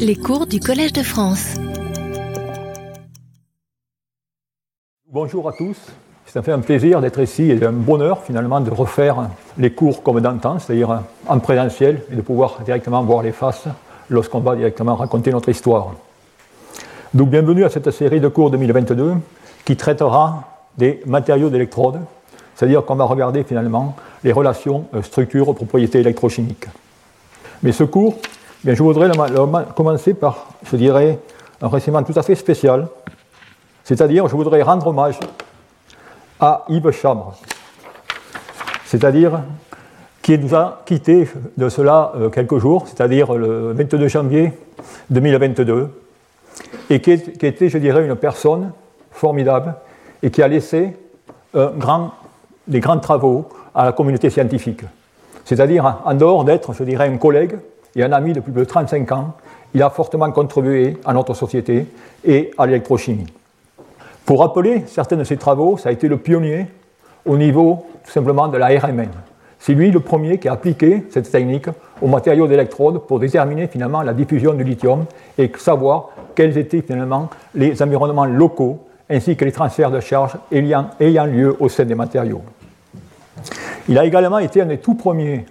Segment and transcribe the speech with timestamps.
[0.00, 1.54] Les cours du Collège de France.
[5.08, 5.76] Bonjour à tous.
[6.26, 10.20] Ça fait un plaisir d'être ici et un bonheur finalement de refaire les cours comme
[10.20, 13.68] d'antan, c'est-à-dire en présentiel et de pouvoir directement voir les faces
[14.10, 15.94] lorsqu'on va directement raconter notre histoire.
[17.14, 19.14] Donc bienvenue à cette série de cours 2022
[19.64, 20.42] qui traitera
[20.76, 22.00] des matériaux d'électrode,
[22.56, 23.94] c'est-à-dire qu'on va regarder finalement
[24.24, 26.66] les relations euh, structure-propriétés électrochimiques.
[27.62, 28.16] Mais ce cours,
[28.64, 29.10] bien, je voudrais
[29.74, 31.18] commencer par, je dirais,
[31.60, 32.88] un renseignement tout à fait spécial,
[33.84, 35.18] c'est-à-dire je voudrais rendre hommage
[36.40, 37.34] à Yves Chambre,
[38.84, 39.42] c'est-à-dire
[40.22, 44.52] qui nous a quittés de cela euh, quelques jours, c'est-à-dire le 22 janvier
[45.10, 45.88] 2022,
[46.90, 48.72] et qui, était, je dirais, une personne
[49.12, 49.74] formidable
[50.22, 50.96] et qui a laissé
[51.54, 54.82] des grands travaux à la communauté scientifique.
[55.44, 57.58] C'est-à-dire, en dehors d'être, je dirais, un collègue
[57.96, 59.32] et un ami depuis plus de 35 ans,
[59.74, 61.86] il a fortement contribué à notre société
[62.24, 63.26] et à l'électrochimie.
[64.24, 66.66] Pour rappeler certains de ses travaux, ça a été le pionnier
[67.24, 69.08] au niveau tout simplement de la RMN.
[69.58, 71.66] C'est lui le premier qui a appliqué cette technique
[72.00, 75.06] aux matériaux d'électrode pour déterminer finalement la diffusion du lithium
[75.38, 80.90] et savoir quels étaient finalement les environnements locaux ainsi que les transferts de charge ayant,
[81.00, 82.42] ayant lieu au sein des matériaux.
[83.88, 85.46] Il a également été un des tout premiers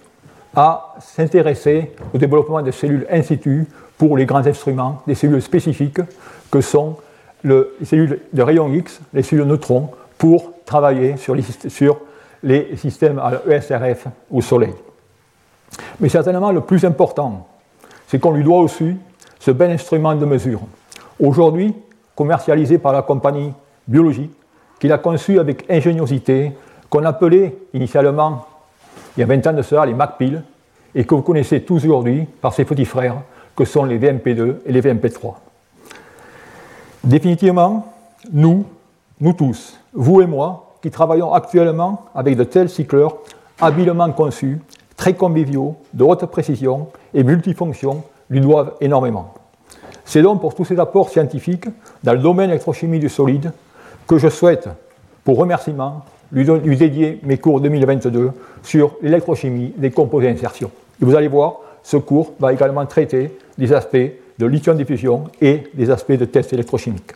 [0.56, 3.66] à s'intéresser au développement des cellules in situ
[3.98, 6.00] pour les grands instruments, des cellules spécifiques
[6.50, 6.96] que sont
[7.44, 14.06] les cellules de rayons X, les cellules neutrons, pour travailler sur les, systèmes à ESRF
[14.30, 14.72] au Soleil.
[16.00, 17.46] Mais certainement le plus important,
[18.06, 18.96] c'est qu'on lui doit aussi
[19.38, 20.60] ce bel instrument de mesure,
[21.20, 21.74] aujourd'hui
[22.14, 23.52] commercialisé par la compagnie
[23.86, 24.32] biologique,
[24.80, 26.52] qu'il a conçu avec ingéniosité
[26.88, 28.46] qu'on appelait initialement,
[29.16, 30.42] il y a 20 ans de cela, les MacPill,
[30.94, 33.16] et que vous connaissez tous aujourd'hui par ses petits frères,
[33.54, 35.34] que sont les VMP2 et les VMP3.
[37.04, 37.92] Définitivement,
[38.32, 38.66] nous,
[39.20, 43.16] nous tous, vous et moi, qui travaillons actuellement avec de tels cycleurs
[43.60, 44.60] habilement conçus,
[44.96, 49.34] très conviviaux, de haute précision et multifonctions, lui doivent énormément.
[50.04, 51.66] C'est donc pour tous ces apports scientifiques
[52.02, 53.52] dans le domaine électrochimie du solide
[54.06, 54.68] que je souhaite,
[55.24, 58.30] pour remerciement, lui, dédier mes cours 2022
[58.62, 60.70] sur l'électrochimie des composés d'insertion.
[61.00, 63.96] Et vous allez voir, ce cours va également traiter des aspects
[64.38, 67.12] de lithium-diffusion et des aspects de tests électrochimiques.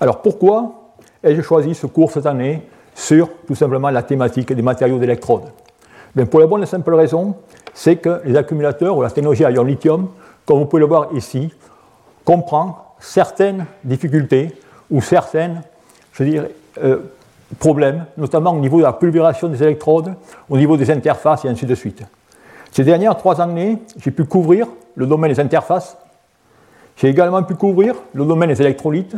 [0.00, 0.92] Alors pourquoi
[1.24, 2.62] ai-je choisi ce cours cette année
[2.94, 5.44] sur tout simplement la thématique des matériaux d'électrode?
[6.30, 7.36] Pour la bonne et simple raison,
[7.74, 10.08] c'est que les accumulateurs ou la technologie à ion lithium,
[10.44, 11.52] comme vous pouvez le voir ici,
[12.24, 14.52] comprend certaines difficultés
[14.90, 15.62] ou certaines,
[16.12, 16.50] je dirais,
[16.82, 16.98] euh,
[17.56, 20.14] problèmes, notamment au niveau de la pulvérisation des électrodes,
[20.48, 22.02] au niveau des interfaces et ainsi de suite.
[22.72, 25.96] Ces dernières trois années, j'ai pu couvrir le domaine des interfaces,
[26.96, 29.16] j'ai également pu couvrir le domaine des électrolytes,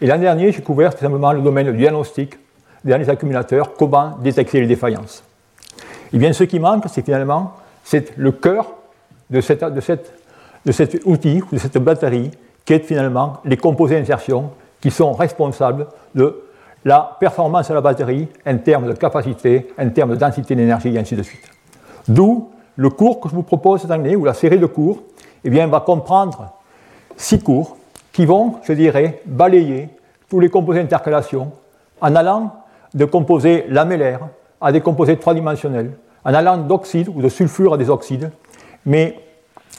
[0.00, 2.38] et l'an dernier, j'ai couvert tout simplement le domaine du diagnostic
[2.84, 5.24] des accumulateurs, comment détecter les défaillances.
[5.78, 7.54] Et eh bien, ce qui manque, c'est finalement
[8.16, 8.66] le cœur
[9.28, 10.12] de, cette, de, cette,
[10.64, 12.30] de cet outil, de cette batterie,
[12.64, 16.42] qui est finalement les composés d'insertion qui sont responsables de
[16.84, 20.98] la performance de la batterie en termes de capacité, en termes de densité d'énergie, et
[20.98, 21.50] ainsi de suite.
[22.06, 25.02] D'où le cours que je vous propose cette année, ou la série de cours,
[25.44, 26.52] eh bien, va comprendre
[27.16, 27.76] six cours
[28.12, 29.88] qui vont, je dirais, balayer
[30.28, 31.52] tous les composés d'intercalation
[32.00, 32.52] en allant
[32.94, 34.28] de composés lamellaires
[34.60, 35.92] à des composés trois-dimensionnels,
[36.24, 38.30] en allant d'oxyde ou de sulfure à des oxydes,
[38.86, 39.18] mais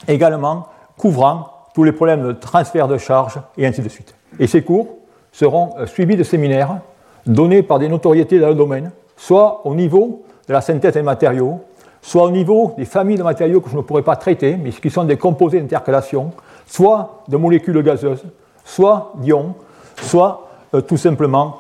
[0.08, 0.68] également
[0.98, 4.16] couvrant tous les problèmes de transfert de charge et ainsi de suite.
[4.40, 4.99] Et ces cours
[5.40, 6.80] seront euh, suivis de séminaires
[7.26, 11.62] donnés par des notoriétés dans le domaine, soit au niveau de la synthèse des matériaux,
[12.02, 14.90] soit au niveau des familles de matériaux que je ne pourrais pas traiter, mais qui
[14.90, 16.32] sont des composés d'intercalation,
[16.68, 18.24] soit de molécules gazeuses,
[18.66, 19.56] soit d'ions,
[20.02, 21.60] soit euh, tout simplement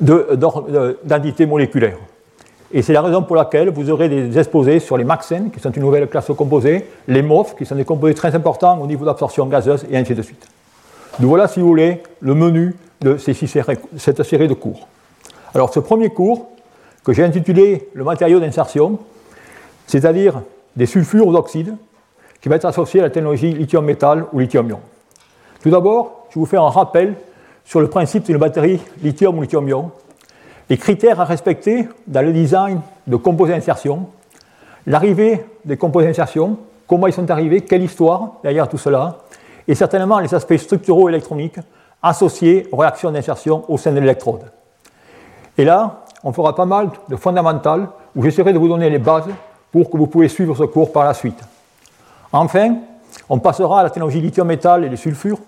[0.00, 1.98] d'entités moléculaires.
[2.72, 5.70] Et c'est la raison pour laquelle vous aurez des exposés sur les MAXEN, qui sont
[5.70, 9.44] une nouvelle classe composée, les MOF, qui sont des composés très importants au niveau d'absorption
[9.46, 10.46] gazeuse, et ainsi de suite.
[11.18, 14.88] Donc voilà, si vous voulez, le menu de cette série de cours.
[15.54, 16.48] Alors ce premier cours,
[17.04, 18.98] que j'ai intitulé Le matériau d'insertion,
[19.86, 20.42] c'est-à-dire
[20.74, 21.76] des sulfures aux oxydes,
[22.40, 24.80] qui va être associé à la technologie lithium-métal ou lithium-ion.
[25.62, 27.14] Tout d'abord, je vous faire un rappel
[27.64, 29.90] sur le principe d'une batterie lithium ou lithium-ion,
[30.68, 34.08] les critères à respecter dans le design de composés d'insertion,
[34.86, 39.18] l'arrivée des composés d'insertion, comment ils sont arrivés, quelle histoire derrière tout cela,
[39.68, 41.58] et certainement les aspects structuraux électroniques
[42.08, 44.50] associés aux réactions d'insertion au sein de l'électrode.
[45.58, 49.28] Et là, on fera pas mal de fondamentales où j'essaierai de vous donner les bases
[49.72, 51.40] pour que vous puissiez suivre ce cours par la suite.
[52.32, 52.76] Enfin,
[53.28, 55.38] On passera à la technologie lithium-métal et les sulfures.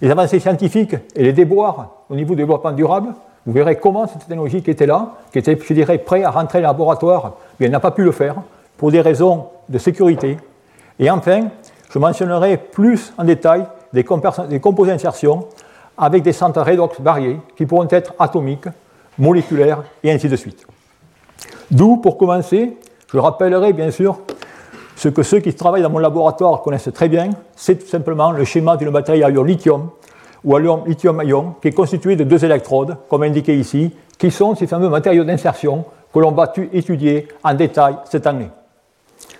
[0.00, 3.14] Les avancées scientifiques et les déboires au niveau du développement durable.
[3.46, 6.60] Vous verrez comment cette technologie qui était là, qui était, je dirais, prête à rentrer
[6.60, 8.36] dans le laboratoire, elle n'a pas pu le faire
[8.76, 10.36] pour des raisons de sécurité.
[10.98, 11.48] Et enfin,
[11.90, 15.46] je mentionnerai plus en détail des, composés d'insertion
[15.96, 18.68] avec des centres redox variés qui pourront être atomiques,
[19.18, 20.66] moléculaires et ainsi de suite.
[21.70, 22.76] D'où, pour commencer,
[23.12, 24.18] je rappellerai bien sûr
[24.96, 28.44] ce que ceux qui travaillent dans mon laboratoire connaissent très bien, c'est tout simplement le
[28.44, 29.90] schéma d'une batterie à ion lithium
[30.44, 34.66] ou à lithium-ion qui est constitué de deux électrodes, comme indiqué ici, qui sont ces
[34.66, 38.48] fameux matériaux d'insertion que l'on va étudier en détail cette année.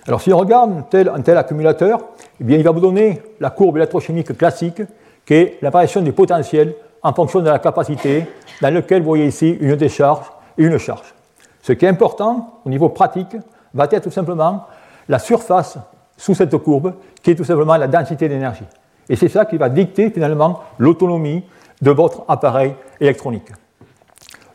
[0.07, 2.01] Alors si on regarde un tel, un tel accumulateur,
[2.41, 4.83] eh bien, il va vous donner la courbe électrochimique classique,
[5.27, 8.27] qui est l'apparition du potentiel en fonction de la capacité,
[8.61, 10.27] dans lequel vous voyez ici une décharge
[10.57, 11.15] et une charge.
[11.63, 13.37] Ce qui est important au niveau pratique
[13.75, 14.67] va être tout simplement
[15.09, 15.79] la surface
[16.17, 18.65] sous cette courbe, qui est tout simplement la densité d'énergie.
[19.09, 21.45] Et c'est ça qui va dicter finalement l'autonomie
[21.81, 23.51] de votre appareil électronique.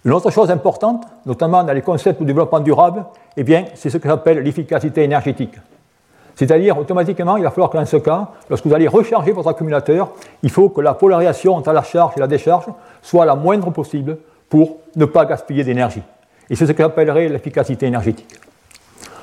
[0.05, 3.05] Une autre chose importante, notamment dans les concepts de développement durable,
[3.35, 5.55] eh c'est ce que j'appelle l'efficacité énergétique.
[6.37, 10.11] C'est-à-dire, automatiquement, il va falloir que dans ce cas, lorsque vous allez recharger votre accumulateur,
[10.43, 12.67] il faut que la polarisation entre la charge et la décharge
[13.01, 16.03] soit la moindre possible pour ne pas gaspiller d'énergie.
[16.47, 18.39] Et c'est ce que j'appellerais l'efficacité énergétique.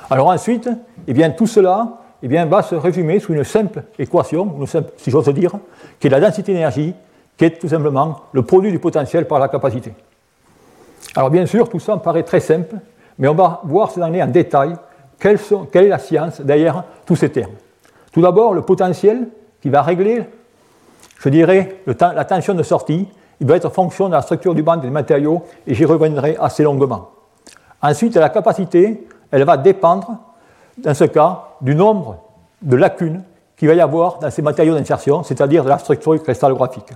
[0.09, 0.69] Alors ensuite,
[1.07, 1.87] eh bien, tout cela
[2.21, 4.53] eh bien, va se résumer sous une simple équation,
[4.97, 5.53] si j'ose dire,
[6.01, 6.93] qui est la densité d'énergie,
[7.37, 9.93] qui est tout simplement le produit du potentiel par la capacité.
[11.15, 12.75] Alors bien sûr, tout ça me paraît très simple,
[13.17, 14.75] mais on va voir cette année en détail
[15.19, 15.39] quelle,
[15.73, 17.53] est la science derrière tous ces termes?
[18.11, 19.27] Tout d'abord, le potentiel
[19.61, 20.23] qui va régler,
[21.19, 23.07] je dirais, la tension de sortie,
[23.39, 26.63] il va être fonction de la structure du banc des matériaux, et j'y reviendrai assez
[26.63, 27.09] longuement.
[27.81, 30.17] Ensuite, la capacité, elle va dépendre,
[30.77, 32.17] dans ce cas, du nombre
[32.61, 33.23] de lacunes
[33.57, 36.91] qu'il va y avoir dans ces matériaux d'insertion, c'est-à-dire de la structure cristallographique.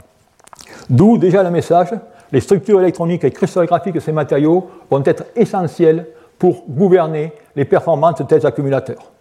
[0.89, 1.89] D'où déjà le message,
[2.31, 6.07] les structures électroniques et cristallographiques de ces matériaux vont être essentielles
[6.39, 9.11] pour gouverner les performances de tels accumulateurs.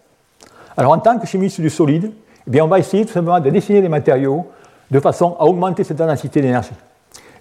[0.77, 2.11] Alors en tant que chimiste du solide,
[2.47, 4.47] eh bien, on va essayer tout simplement de dessiner les matériaux
[4.89, 6.71] de façon à augmenter cette densité d'énergie.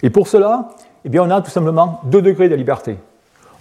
[0.03, 0.69] Et pour cela,
[1.05, 2.99] eh bien, on a tout simplement deux degrés de liberté.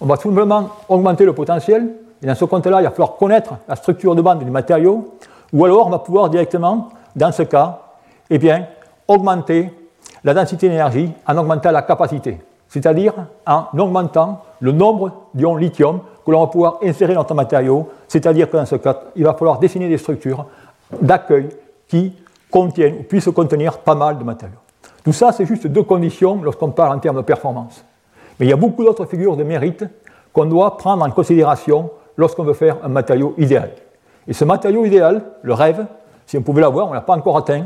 [0.00, 1.90] On va tout simplement augmenter le potentiel,
[2.22, 5.16] et dans ce compte-là, il va falloir connaître la structure de bande du matériau,
[5.52, 7.78] ou alors on va pouvoir directement, dans ce cas,
[8.28, 8.66] eh bien,
[9.06, 9.72] augmenter
[10.24, 12.38] la densité d'énergie en augmentant la capacité,
[12.68, 13.14] c'est-à-dire
[13.46, 18.50] en augmentant le nombre d'ions lithium que l'on va pouvoir insérer dans notre matériau, c'est-à-dire
[18.50, 20.46] que dans ce cas, il va falloir dessiner des structures
[21.00, 21.48] d'accueil
[21.86, 22.14] qui
[22.50, 24.58] contiennent ou puissent contenir pas mal de matériaux.
[25.04, 27.84] Tout ça, c'est juste deux conditions lorsqu'on parle en termes de performance.
[28.38, 29.84] Mais il y a beaucoup d'autres figures de mérite
[30.32, 33.70] qu'on doit prendre en considération lorsqu'on veut faire un matériau idéal.
[34.26, 35.86] Et ce matériau idéal, le rêve,
[36.26, 37.64] si on pouvait l'avoir, on ne l'a pas encore atteint,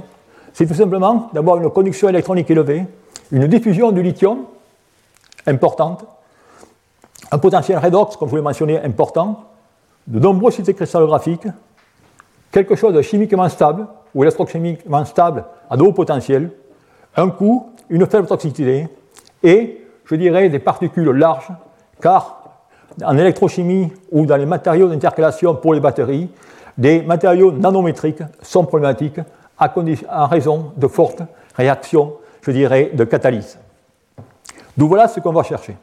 [0.52, 2.84] c'est tout simplement d'avoir une conduction électronique élevée,
[3.32, 4.44] une diffusion du lithium
[5.46, 6.04] importante,
[7.30, 9.44] un potentiel redox, comme je vous l'ai mentionné, important,
[10.06, 11.46] de nombreux cités cristallographiques,
[12.50, 16.50] quelque chose de chimiquement stable ou électrochimiquement stable à de hauts potentiels,
[17.16, 18.88] un coût, une faible toxicité
[19.42, 21.50] et, je dirais, des particules larges,
[22.00, 22.42] car
[23.04, 26.28] en électrochimie ou dans les matériaux d'intercalation pour les batteries,
[26.76, 29.20] des matériaux nanométriques sont problématiques
[29.58, 31.22] en raison de fortes
[31.54, 33.58] réactions, je dirais, de catalyse.
[34.76, 35.76] D'où voilà ce qu'on va chercher.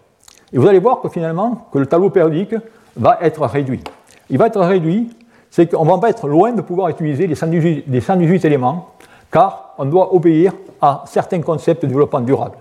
[0.52, 2.56] Et vous allez voir que finalement, que le tableau périodique
[2.96, 3.84] va être réduit.
[4.30, 5.16] Il va être réduit,
[5.52, 8.90] c'est qu'on va être loin de pouvoir utiliser les 118, éléments,
[9.32, 12.58] car on doit obéir à certains concepts de développement durable.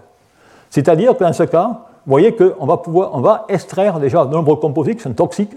[0.70, 1.66] C'est-à-dire que dans ce cas,
[2.06, 2.82] vous voyez qu'on va,
[3.20, 5.56] va extraire déjà de nombreux composés qui sont toxiques,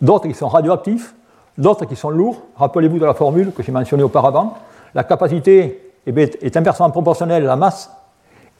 [0.00, 1.14] d'autres qui sont radioactifs,
[1.58, 2.42] d'autres qui sont lourds.
[2.56, 4.56] Rappelez-vous de la formule que j'ai mentionnée auparavant
[4.96, 7.90] la capacité est inversement proportionnelle à la masse,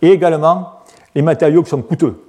[0.03, 0.73] et également
[1.17, 2.23] les matériaux qui sont coûteux.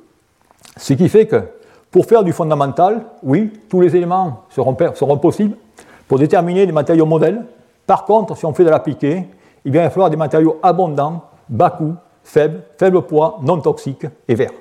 [0.78, 1.44] Ce qui fait que
[1.92, 5.58] pour faire du fondamental, oui, tous les éléments seront, possibles
[6.08, 7.44] pour déterminer des matériaux modèles.
[7.86, 9.28] Par contre, si on fait de l'appliqué,
[9.66, 14.52] il va falloir des matériaux abondants, bas coût, faibles, faible poids, non toxiques et verts.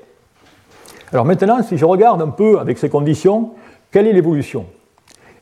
[1.12, 3.52] Alors maintenant, si je regarde un peu avec ces conditions,
[3.92, 4.66] quelle est l'évolution?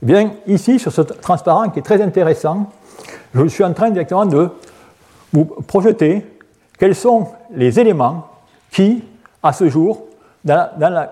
[0.02, 2.70] Eh bien, ici, sur ce transparent qui est très intéressant,
[3.34, 4.50] je suis en train directement de
[5.32, 6.26] vous projeter
[6.78, 8.28] quels sont les éléments
[8.74, 9.04] qui,
[9.40, 10.06] à ce jour,
[10.44, 10.68] dans,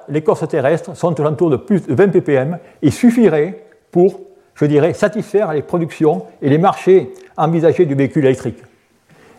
[0.08, 4.20] l'écorce terrestre, sont autour de plus de 20 ppm et suffiraient pour,
[4.54, 8.58] je dirais, satisfaire les productions et les marchés envisagés du véhicule électrique.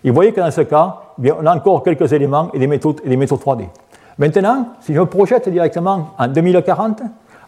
[0.03, 2.67] Et vous voyez que dans ce cas, eh on a encore quelques éléments et des
[2.67, 3.67] métaux, et des métaux 3D.
[4.17, 7.01] Maintenant, si je me projette directement en 2040,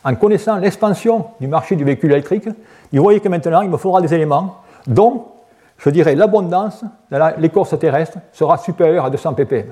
[0.03, 2.49] en connaissant l'expansion du marché du véhicule électrique,
[2.91, 5.25] vous voyez que maintenant, il me faudra des éléments dont
[5.77, 9.67] je dirais, l'abondance dans l'écorce terrestre sera supérieure à 200 ppm.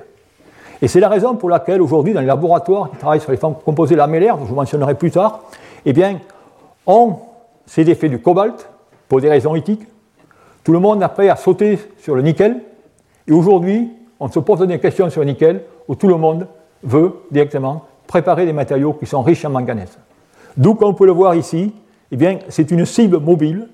[0.84, 3.96] Et c'est la raison pour laquelle aujourd'hui, dans les laboratoires qui travaillent sur les composés
[3.96, 5.40] lamellaires, dont je mentionnerai plus tard,
[5.86, 6.20] eh bien,
[6.86, 7.16] on
[7.66, 8.70] s'est défait du cobalt
[9.08, 9.88] pour des raisons éthiques.
[10.62, 12.60] Tout le monde prêt à sauter sur le nickel.
[13.30, 16.48] Et aujourd'hui, on se pose des questions sur le nickel où tout le monde
[16.84, 19.98] veut directement préparer des matériaux qui sont riches en manganèse.
[20.58, 21.74] D'où, comme on peut le voir ici,
[22.12, 23.70] eh bien, c'est une cible mobile.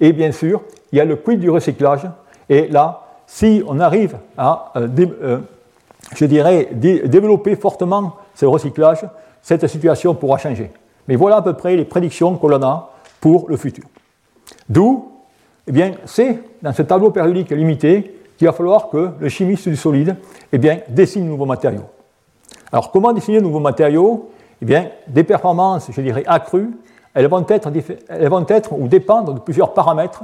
[0.00, 2.08] Et bien sûr, il y a le quid du recyclage.
[2.48, 4.88] Et là, si on arrive à, euh,
[5.22, 5.38] euh,
[6.14, 9.04] je dirais, développer fortement ce recyclage,
[9.42, 10.70] cette situation pourra changer.
[11.08, 13.84] Mais voilà à peu près les prédictions que l'on a pour le futur.
[14.68, 15.08] D'où,
[15.66, 19.76] eh bien, c'est dans ce tableau périodique limité qu'il va falloir que le chimiste du
[19.76, 20.16] solide
[20.52, 21.84] eh bien, dessine de nouveaux matériaux.
[22.72, 24.30] Alors, comment dessiner de nouveaux matériaux?
[24.62, 26.70] Eh bien, des performances, je dirais, accrues,
[27.14, 27.70] elles vont être,
[28.08, 30.22] elles vont être ou dépendre de plusieurs paramètres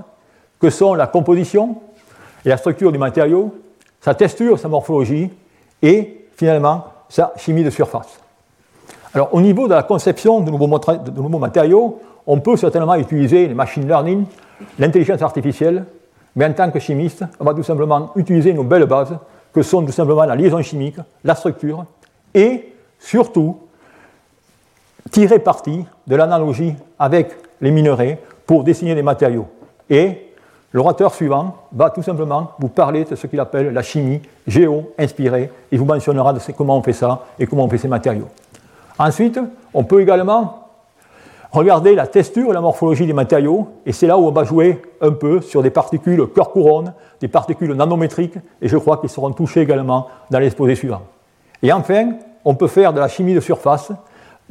[0.60, 1.76] que sont la composition
[2.44, 3.54] et la structure du matériau,
[4.00, 5.30] sa texture, sa morphologie
[5.82, 8.18] et finalement sa chimie de surface.
[9.14, 13.86] Alors, au niveau de la conception de nouveaux, matériaux, on peut certainement utiliser les machine
[13.86, 14.26] learning,
[14.78, 15.84] l'intelligence artificielle,
[16.34, 19.16] mais en tant que chimiste, on va tout simplement utiliser nos belles bases,
[19.52, 21.86] que sont tout simplement la liaison chimique, la structure,
[22.34, 23.56] et surtout
[25.10, 27.30] tirer parti de l'analogie avec
[27.60, 29.46] les minerais pour dessiner des matériaux.
[29.88, 30.25] Et
[30.76, 35.76] l'orateur suivant va tout simplement vous parler de ce qu'il appelle la chimie géo-inspirée, et
[35.78, 38.28] vous mentionnera comment on fait ça et comment on fait ces matériaux.
[38.98, 39.40] Ensuite,
[39.72, 40.66] on peut également
[41.52, 44.82] Regardez la texture et la morphologie des matériaux, et c'est là où on va jouer
[45.00, 49.62] un peu sur des particules cœur-couronne, des particules nanométriques, et je crois qu'ils seront touchés
[49.62, 51.02] également dans l'exposé suivant.
[51.62, 53.92] Et enfin, on peut faire de la chimie de surface,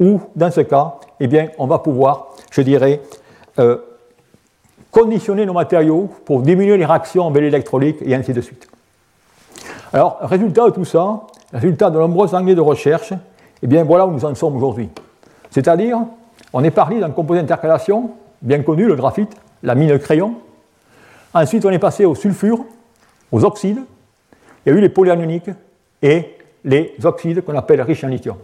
[0.00, 3.00] où, dans ce cas, eh bien, on va pouvoir, je dirais,
[3.60, 3.76] euh,
[4.96, 8.66] conditionner nos matériaux pour diminuer les réactions en belle électrolyque, et ainsi de suite.
[9.92, 11.20] Alors, résultat de tout ça,
[11.52, 13.12] résultat de nombreuses années de recherche,
[13.62, 14.88] eh bien, voilà où nous en sommes aujourd'hui.
[15.50, 15.98] C'est-à-dire
[16.54, 20.36] on est parti d'un composé d'intercalation, bien connu, le graphite, la mine crayon.
[21.34, 22.64] Ensuite, on est passé au sulfure,
[23.30, 23.82] aux oxydes.
[24.64, 25.50] Il y a eu les polyanioniques
[26.00, 28.36] et les oxydes qu'on appelle riches en lithium.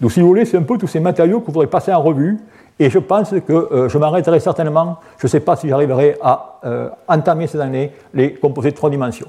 [0.00, 2.38] Donc, si vous voulez, c'est un peu tous ces matériaux que vous passer en revue.
[2.78, 6.60] Et je pense que euh, je m'arrêterai certainement, je ne sais pas si j'arriverai à
[6.64, 9.28] euh, entamer cette année les composés de trois dimensions.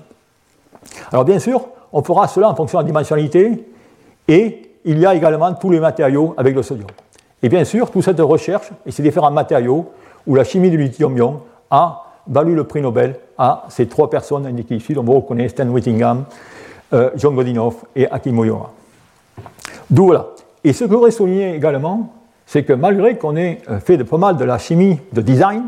[1.12, 3.66] Alors, bien sûr, on fera cela en fonction de la dimensionnalité.
[4.28, 6.90] Et il y a également tous les matériaux avec le sodium.
[7.42, 9.92] Et bien sûr, toute cette recherche et ces différents matériaux
[10.26, 14.76] où la chimie du lithium-ion a valu le prix Nobel à ces trois personnes indiquées
[14.76, 16.24] ici, dont vous reconnaissez Stan Whittingham,
[16.94, 18.72] euh, John Godinoff et Aki Moyora.
[19.90, 20.28] D'où voilà.
[20.64, 22.14] Et ce que je voudrais souligner également,
[22.46, 25.64] c'est que malgré qu'on ait euh, fait de pas mal de la chimie de design,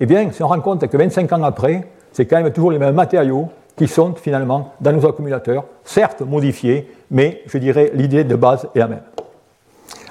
[0.00, 2.78] eh bien, si on rend compte que 25 ans après, c'est quand même toujours les
[2.78, 8.36] mêmes matériaux qui sont finalement dans nos accumulateurs, certes modifiés, mais je dirais l'idée de
[8.36, 9.02] base est la même.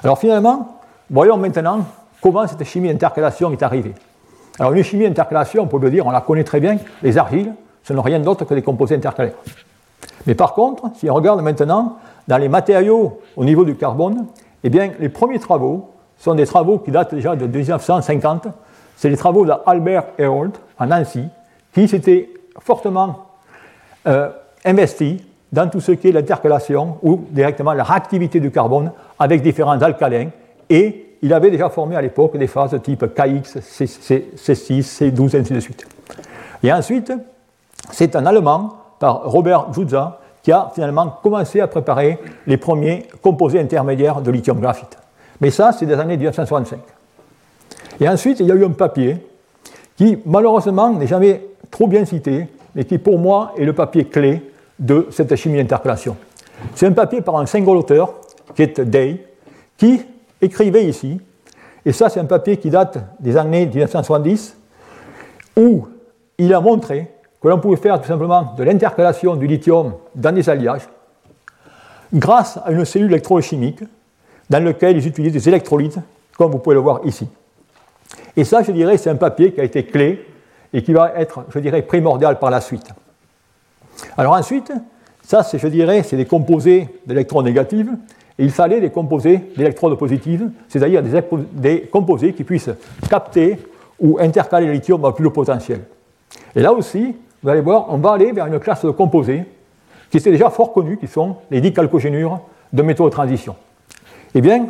[0.04, 0.80] Alors finalement,
[1.12, 1.86] Voyons maintenant
[2.22, 3.96] comment cette chimie d'intercalation est arrivée.
[4.60, 7.54] Alors une chimie d'intercalation, on peut le dire, on la connaît très bien, les argiles,
[7.82, 9.34] ce sont rien d'autre que des composés intercalaires.
[10.28, 11.98] Mais par contre, si on regarde maintenant
[12.28, 14.28] dans les matériaux au niveau du carbone,
[14.64, 18.48] eh bien, les premiers travaux sont des travaux qui datent déjà de 1950.
[18.96, 21.24] C'est les travaux d'Albert Herold à Nancy,
[21.74, 23.28] qui s'était fortement
[24.08, 24.30] euh,
[24.66, 29.82] investi dans tout ce qui est l'intercalation ou directement la réactivité du carbone avec différents
[29.82, 30.30] alcalins
[30.70, 35.54] et il avait déjà formé à l'époque des phases type KX, C6, C12, et ainsi
[35.54, 35.86] de suite.
[36.64, 37.12] Et ensuite,
[37.92, 43.60] c'est un Allemand, par Robert Judza, qui a finalement commencé à préparer les premiers composés
[43.60, 44.99] intermédiaires de lithium graphite.
[45.42, 46.80] Mais ça, c'est des années 1965.
[48.02, 49.18] Et ensuite, il y a eu un papier
[49.96, 51.42] qui, malheureusement, n'est jamais
[51.72, 56.16] trop bien cité, mais qui, pour moi, est le papier clé de cette chimie d'intercalation.
[56.76, 58.14] C'est un papier par un single auteur,
[58.56, 59.26] qui est Day,
[59.78, 60.02] qui
[60.42, 61.20] écrivait ici,
[61.86, 64.58] et ça c'est un papier qui date des années 1970,
[65.58, 65.88] où
[66.38, 70.50] il a montré que l'on pouvait faire tout simplement de l'intercalation du lithium dans des
[70.50, 70.88] alliages
[72.14, 73.82] grâce à une cellule électrochimique
[74.50, 76.00] dans laquelle ils utilisent des électrolytes,
[76.38, 77.28] comme vous pouvez le voir ici.
[78.36, 80.26] Et ça, je dirais, c'est un papier qui a été clé
[80.74, 82.90] et qui va être, je dirais, primordial par la suite.
[84.18, 84.72] Alors ensuite,
[85.24, 87.88] ça, je dirais, c'est des composés d'électronégatifs
[88.40, 91.04] il fallait des composés d'électrodes positives, c'est-à-dire
[91.52, 92.70] des, composés qui puissent
[93.10, 93.60] capter
[94.00, 95.82] ou intercaler le lithium à plus haut potentiel.
[96.56, 99.44] Et là aussi, vous allez voir, on va aller vers une classe de composés
[100.10, 102.40] qui étaient déjà fort connus, qui sont les dicalcogénures
[102.72, 103.56] de métaux de transition.
[104.36, 104.68] Eh bien,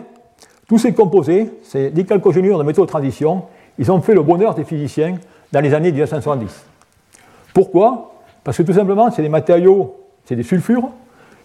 [0.68, 3.44] tous ces composés, ces dicalcogénures de métaux de transition,
[3.78, 5.16] ils ont fait le bonheur des physiciens
[5.52, 6.66] dans les années 1970.
[7.54, 8.14] Pourquoi?
[8.44, 10.90] Parce que tout simplement, c'est des matériaux, c'est des sulfures.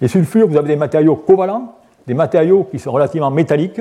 [0.00, 1.75] Les sulfures, vous avez des matériaux covalents,
[2.06, 3.80] des matériaux qui sont relativement métalliques,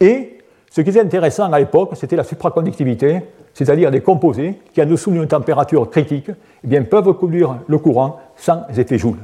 [0.00, 0.38] et
[0.70, 3.22] ce qui était intéressant à l'époque, c'était la supraconductivité,
[3.54, 6.30] c'est-à-dire des composés qui, en dessous d'une température critique,
[6.64, 9.18] eh bien, peuvent conduire le courant sans effet Joule.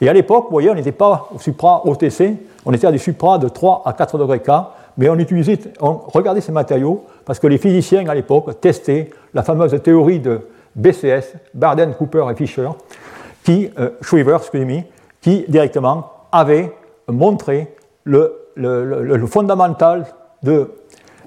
[0.00, 2.98] Et à l'époque, vous voyez, on n'était pas au supra OTC, on était à des
[2.98, 4.50] supras de 3 à 4 degrés K,
[4.96, 9.42] mais on utilisait, on regardait ces matériaux parce que les physiciens à l'époque testaient la
[9.42, 10.40] fameuse théorie de
[10.74, 12.68] BCS, Barden, Cooper et Fisher,
[13.44, 14.40] qui, euh, excusez-moi,
[15.20, 16.72] qui directement avait
[17.08, 18.36] montré le,
[19.26, 20.06] fondamental
[20.42, 20.70] de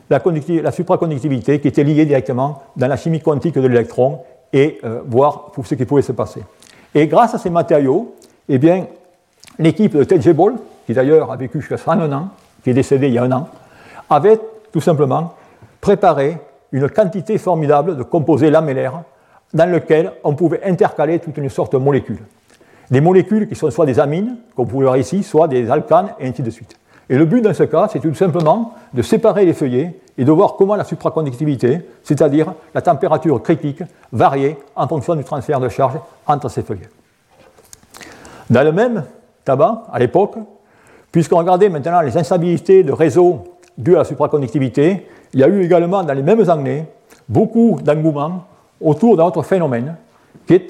[0.10, 0.22] la,
[0.62, 4.20] la, supraconductivité qui était liée directement dans la chimie quantique de l'électron
[4.52, 6.44] et euh, voir pour ce qui pouvait se passer.
[6.94, 8.16] Et grâce à ces matériaux,
[8.50, 8.88] eh bien,
[9.60, 12.30] l'équipe de Ted Ball, qui d'ailleurs a vécu jusqu'à 101 ans,
[12.64, 13.50] qui est décédé il y a un an,
[14.10, 14.40] avait
[14.72, 15.34] tout simplement
[15.82, 16.38] préparé
[16.72, 19.04] une quantité formidable de composés lamellaires
[19.54, 22.20] dans lesquels on pouvait intercaler toute une sorte de molécules.
[22.90, 26.10] Des molécules qui sont soit des amines, comme vous pouvez voir ici, soit des alcanes,
[26.20, 26.76] et ainsi de suite.
[27.10, 30.32] Et le but dans ce cas, c'est tout simplement de séparer les feuillets et de
[30.32, 36.00] voir comment la supraconductivité, c'est-à-dire la température critique, variait en fonction du transfert de charge
[36.26, 36.90] entre ces feuillets.
[38.50, 39.04] Dans le même
[39.46, 40.36] tabac, à l'époque,
[41.12, 43.44] puisqu'on regardait maintenant les instabilités de réseau
[43.78, 46.86] dues à la supraconductivité, il y a eu également dans les mêmes années
[47.28, 48.44] beaucoup d'engouement
[48.82, 49.96] autour d'un autre phénomène
[50.46, 50.68] qui est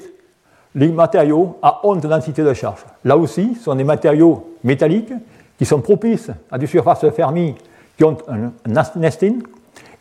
[0.74, 2.84] les matériaux à haute densité de charge.
[3.04, 5.12] Là aussi, ce sont des matériaux métalliques
[5.56, 7.54] qui sont propices à des surfaces Fermi
[7.96, 8.50] qui ont un
[8.96, 9.40] nesting,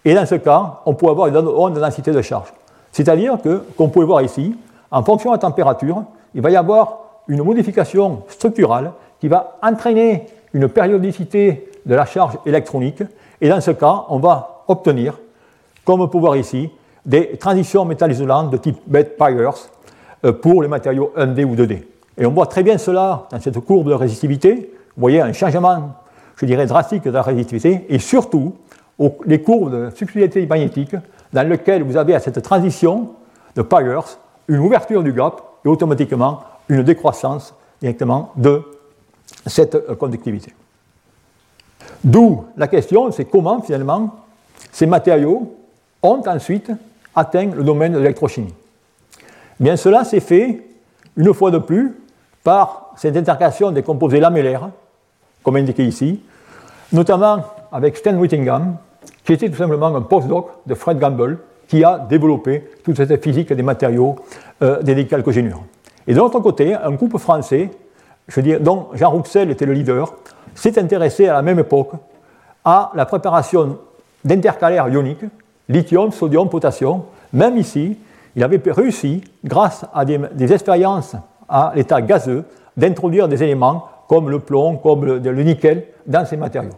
[0.03, 2.51] et dans ce cas, on peut avoir une haute densité de charge.
[2.91, 4.55] C'est-à-dire que, comme vous pouvez voir ici,
[4.89, 6.03] en fonction de la température,
[6.33, 12.37] il va y avoir une modification structurale qui va entraîner une périodicité de la charge
[12.45, 13.03] électronique,
[13.41, 15.19] et dans ce cas, on va obtenir,
[15.85, 16.69] comme on peut voir ici,
[17.05, 19.69] des transitions métal-isolantes de type bed-pyres
[20.25, 21.83] euh, pour les matériaux 1D ou 2D.
[22.17, 24.71] Et on voit très bien cela dans cette courbe de résistivité.
[24.95, 25.93] Vous voyez un changement,
[26.37, 28.55] je dirais, drastique de la résistivité, et surtout
[29.25, 30.95] les courbes de subtilité magnétique
[31.33, 33.09] dans lesquelles vous avez à cette transition
[33.55, 34.17] de Pyers
[34.47, 38.63] une ouverture du gap et automatiquement une décroissance directement de
[39.45, 40.53] cette conductivité.
[42.03, 44.15] D'où la question, c'est comment finalement
[44.71, 45.55] ces matériaux
[46.01, 46.71] ont ensuite
[47.15, 48.53] atteint le domaine de l'électrochimie.
[49.59, 50.63] Bien cela s'est fait
[51.15, 51.95] une fois de plus
[52.43, 54.69] par cette intercalation des composés lamellaires,
[55.43, 56.21] comme indiqué ici,
[56.91, 58.77] notamment avec Stan Whittingham,
[59.23, 63.53] qui était tout simplement un postdoc de Fred Gamble, qui a développé toute cette physique
[63.53, 64.15] des matériaux
[64.61, 65.63] euh, des décalcogénures.
[66.07, 67.71] Et de l'autre côté, un groupe français,
[68.27, 70.13] je veux dire, dont Jean Rouxel était le leader,
[70.55, 71.91] s'est intéressé à la même époque
[72.65, 73.77] à la préparation
[74.23, 75.25] d'intercalaires ioniques,
[75.67, 77.03] lithium, sodium, potassium.
[77.33, 77.97] Même ici,
[78.35, 81.15] il avait réussi, grâce à des, expériences
[81.49, 86.37] à l'état gazeux, d'introduire des éléments comme le plomb, comme le, le, nickel dans ces
[86.37, 86.71] matériaux.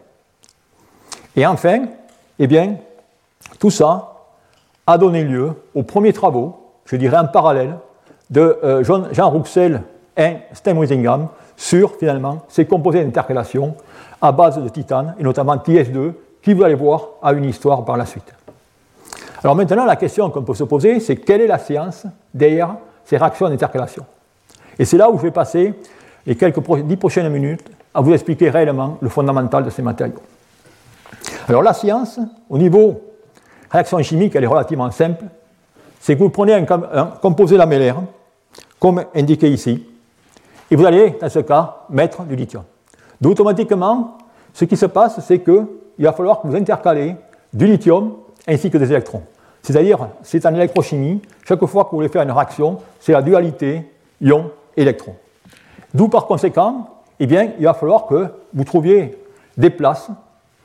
[1.35, 1.85] Et enfin,
[2.39, 2.75] eh bien,
[3.59, 4.13] tout ça
[4.87, 7.75] a donné lieu aux premiers travaux, je dirais en parallèle,
[8.29, 9.81] de euh, Jean Rouxel
[10.17, 13.75] et Stan Wisingham sur finalement ces composés d'intercalation
[14.21, 17.97] à base de titane, et notamment TS2, qui, vous allez voir, a une histoire par
[17.97, 18.33] la suite.
[19.43, 23.17] Alors maintenant, la question qu'on peut se poser, c'est quelle est la science derrière ces
[23.17, 24.05] réactions d'intercalation
[24.79, 25.73] Et c'est là où je vais passer
[26.25, 30.21] les quelques dix prochaines minutes à vous expliquer réellement le fondamental de ces matériaux.
[31.47, 33.01] Alors la science, au niveau
[33.69, 35.25] réaction chimique, elle est relativement simple.
[36.05, 36.65] C'est que vous prenez un,
[37.19, 37.95] composé lamellaire,
[38.79, 39.83] comme indiqué ici,
[40.69, 42.61] et vous allez, dans ce cas, mettre du lithium.
[43.19, 44.19] Donc automatiquement,
[44.53, 45.65] ce qui se passe, c'est qu'il
[45.97, 47.15] va falloir que vous intercalez
[47.51, 49.23] du lithium ainsi que des électrons.
[49.63, 53.91] C'est-à-dire, c'est en électrochimie, chaque fois que vous voulez faire une réaction, c'est la dualité
[54.21, 55.15] ion-électron.
[55.91, 56.87] D'où par conséquent,
[57.19, 59.17] eh bien, il va falloir que vous trouviez
[59.57, 60.11] des places,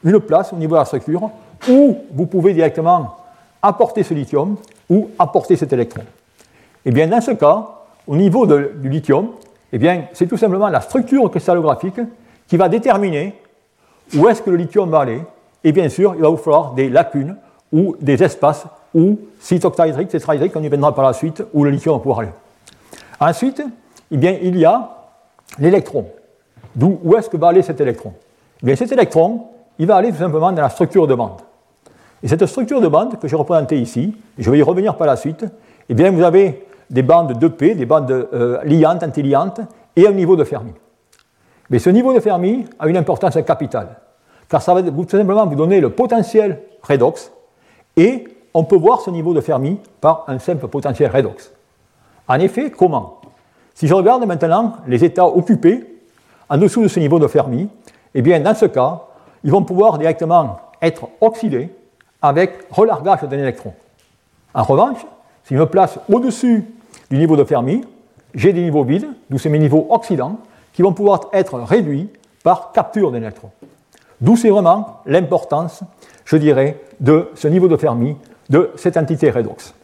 [0.04, 1.30] une place au niveau de la structure,
[1.66, 3.16] où vous pouvez directement
[3.62, 4.56] apporter ce lithium
[4.88, 6.02] ou apporter cet électron.
[6.84, 7.68] Eh bien, dans ce cas,
[8.06, 9.28] au niveau du lithium,
[9.72, 12.00] eh bien, c'est tout simplement la structure cristallographique
[12.48, 13.34] qui va déterminer
[14.16, 15.22] où est-ce que le lithium va aller.
[15.62, 17.36] Et bien sûr, il va vous falloir des lacunes
[17.72, 21.70] ou des espaces où, si c'est c'est on y viendra par la suite, où le
[21.70, 22.30] lithium va pouvoir aller.
[23.20, 23.62] Ensuite,
[24.10, 24.90] eh bien, il y a
[25.58, 26.06] l'électron.
[26.74, 28.12] D'où où est-ce que va aller cet électron?
[28.62, 29.46] Eh bien, Cet électron,
[29.78, 31.40] il va aller tout simplement dans la structure de bande.
[32.22, 35.16] Et cette structure de bande que j'ai représentée ici, je vais y revenir par la
[35.16, 35.44] suite,
[35.88, 39.60] eh bien, vous avez des bandes 2P, des bandes euh, liantes, antiliantes,
[39.96, 40.72] et un niveau de Fermi.
[41.70, 43.96] Mais ce niveau de Fermi a une importance capitale,
[44.48, 47.32] car ça va tout simplement vous donner le potentiel redox,
[47.96, 51.52] et on peut voir ce niveau de Fermi par un simple potentiel redox.
[52.28, 53.20] En effet, comment?
[53.74, 56.02] Si je regarde maintenant les états occupés
[56.48, 57.68] en dessous de ce niveau de Fermi,
[58.14, 59.02] eh bien, dans ce cas,
[59.42, 61.70] ils vont pouvoir directement être oxydés
[62.22, 63.72] avec relargage d'un électron.
[64.54, 64.98] En revanche,
[65.44, 66.64] si je me place au-dessus
[67.10, 67.84] du niveau de Fermi,
[68.34, 70.38] j'ai des niveaux vides, d'où c'est mes niveaux oxydants,
[70.72, 72.08] qui vont pouvoir être réduits
[72.42, 73.50] par capture d'un électron.
[74.20, 75.82] D'où c'est vraiment l'importance,
[76.24, 78.16] je dirais, de ce niveau de Fermi,
[78.48, 79.74] de cette entité redox.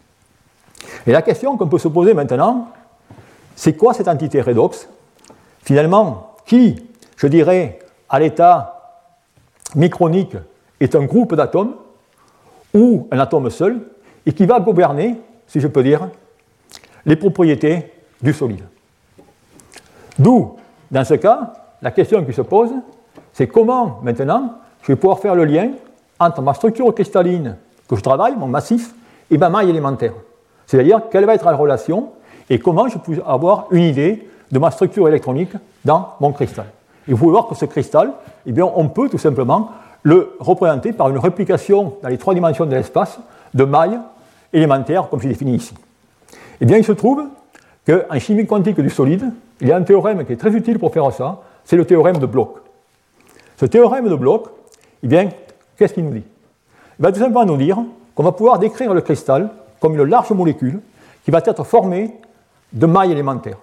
[1.06, 2.68] Et la question qu'on peut se poser maintenant,
[3.54, 4.88] c'est quoi cette entité redox?
[5.62, 6.84] Finalement, qui,
[7.16, 9.00] je dirais, à l'état
[9.74, 10.36] micronique,
[10.80, 11.74] est un groupe d'atomes
[12.74, 13.80] ou un atome seul,
[14.24, 16.08] et qui va gouverner, si je peux dire,
[17.04, 18.64] les propriétés du solide.
[20.18, 20.56] D'où,
[20.90, 21.52] dans ce cas,
[21.82, 22.70] la question qui se pose,
[23.32, 25.70] c'est comment maintenant je vais pouvoir faire le lien
[26.18, 27.56] entre ma structure cristalline
[27.88, 28.94] que je travaille, mon massif,
[29.30, 30.12] et ma maille élémentaire.
[30.66, 32.10] C'est-à-dire quelle va être la relation
[32.48, 35.52] et comment je peux avoir une idée de ma structure électronique
[35.84, 36.66] dans mon cristal.
[37.08, 38.12] Et vous pouvez voir que ce cristal,
[38.46, 39.70] eh bien, on peut tout simplement
[40.06, 43.18] le représenter par une réplication dans les trois dimensions de l'espace
[43.54, 43.98] de mailles
[44.52, 45.74] élémentaires, comme je définis ici.
[46.60, 47.24] Eh bien, il se trouve
[47.84, 50.92] qu'en chimie quantique du solide, il y a un théorème qui est très utile pour
[50.92, 52.50] faire ça, c'est le théorème de Bloch.
[53.56, 54.44] Ce théorème de Bloch,
[55.02, 55.28] eh bien,
[55.76, 56.24] qu'est-ce qu'il nous dit?
[57.00, 57.76] Il va tout simplement nous dire
[58.14, 60.78] qu'on va pouvoir décrire le cristal comme une large molécule
[61.24, 62.14] qui va être formée
[62.72, 63.58] de mailles élémentaires.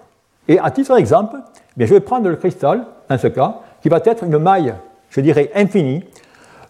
[0.46, 1.36] Et à titre d'exemple,
[1.78, 4.74] eh je vais prendre le cristal, dans ce cas, qui va être une maille,
[5.08, 6.04] je dirais, infinie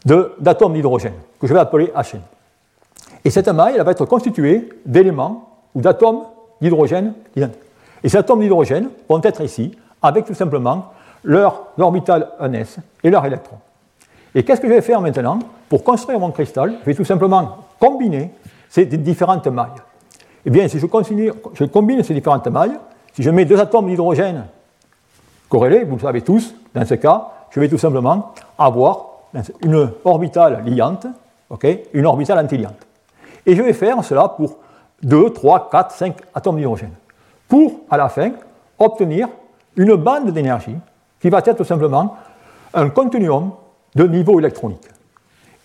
[0.05, 2.21] d'atomes d'hydrogène, que je vais appeler Hn.
[3.25, 6.25] Et cette maille, elle va être constituée d'éléments ou d'atomes
[6.61, 10.93] d'hydrogène Et ces atomes d'hydrogène vont être ici, avec tout simplement
[11.25, 13.57] leur orbital 1s et leur électron.
[14.35, 15.39] Et qu'est-ce que je vais faire maintenant
[15.69, 18.31] Pour construire mon cristal, je vais tout simplement combiner
[18.69, 19.71] ces différentes mailles.
[20.45, 20.87] Eh bien, si je,
[21.55, 22.79] je combine ces différentes mailles,
[23.15, 24.45] si je mets deux atomes d'hydrogène
[25.49, 29.14] corrélés, vous le savez tous, dans ce cas, je vais tout simplement avoir
[29.63, 31.07] une orbitale liante,
[31.93, 32.87] une orbitale antiliante.
[33.47, 34.59] Et je vais faire cela pour
[35.03, 36.93] 2, 3, 4, 5 atomes d'hydrogène,
[37.49, 38.33] pour, à la fin,
[38.79, 39.29] obtenir
[39.77, 40.77] une bande d'énergie
[41.21, 42.17] qui va être tout simplement
[42.73, 43.53] un continuum
[43.95, 44.89] de niveau électronique.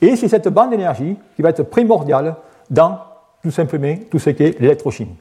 [0.02, 2.36] Et c'est cette bande d'énergie qui va être primordiale
[2.70, 3.00] dans
[3.42, 5.18] tout simplement tout ce qui est l'électrochimie.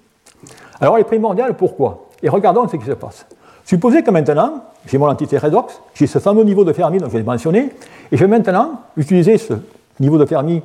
[0.80, 2.08] Alors elle est primordiale pourquoi?
[2.22, 3.26] Et regardons ce qui se passe.
[3.64, 7.16] Supposez que maintenant, j'ai mon entité redox, j'ai ce fameux niveau de Fermi dont je
[7.16, 7.70] l'ai mentionné,
[8.10, 9.54] et je vais maintenant utiliser ce
[10.00, 10.62] niveau de Fermi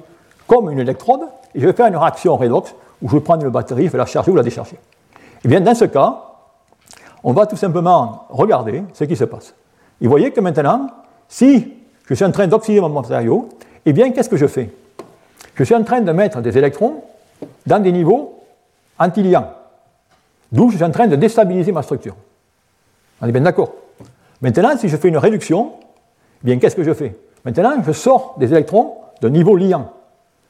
[0.48, 1.22] comme une électrode,
[1.54, 3.98] et je vais faire une réaction redox, où je vais prendre une batterie, je vais
[3.98, 4.76] la charger ou la décharger.
[4.76, 6.22] Et eh bien, dans ce cas,
[7.22, 9.54] on va tout simplement regarder ce qui se passe.
[10.00, 10.88] Et vous voyez que maintenant,
[11.28, 11.74] si
[12.08, 13.50] je suis en train d'oxyder mon matériau,
[13.86, 14.70] eh bien, qu'est-ce que je fais?
[15.56, 17.04] Je suis en train de mettre des électrons
[17.68, 18.42] dans des niveaux
[18.98, 19.52] antiliants.
[20.52, 22.16] D'où je suis en train de déstabiliser ma structure.
[23.22, 23.74] On est bien d'accord?
[24.44, 25.72] Maintenant, si je fais une réduction,
[26.44, 27.16] eh bien qu'est-ce que je fais?
[27.46, 29.94] Maintenant, je sors des électrons de niveau liant.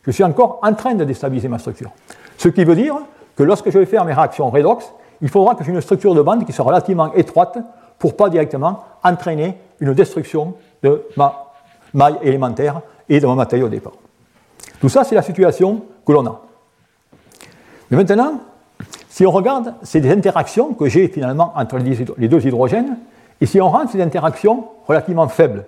[0.01, 1.91] Je suis encore en train de déstabiliser ma structure.
[2.37, 2.95] Ce qui veut dire
[3.35, 6.23] que lorsque je vais faire mes réactions redox, il faudra que j'ai une structure de
[6.23, 7.59] bande qui soit relativement étroite
[7.99, 11.51] pour pas directement entraîner une destruction de ma
[11.93, 13.93] maille élémentaire et de mon matériau au départ.
[14.81, 16.41] Tout ça, c'est la situation que l'on a.
[17.91, 18.41] Mais maintenant,
[19.07, 22.97] si on regarde, des interactions que j'ai finalement entre les deux hydrogènes,
[23.43, 25.65] et si on rend ces interactions relativement faibles,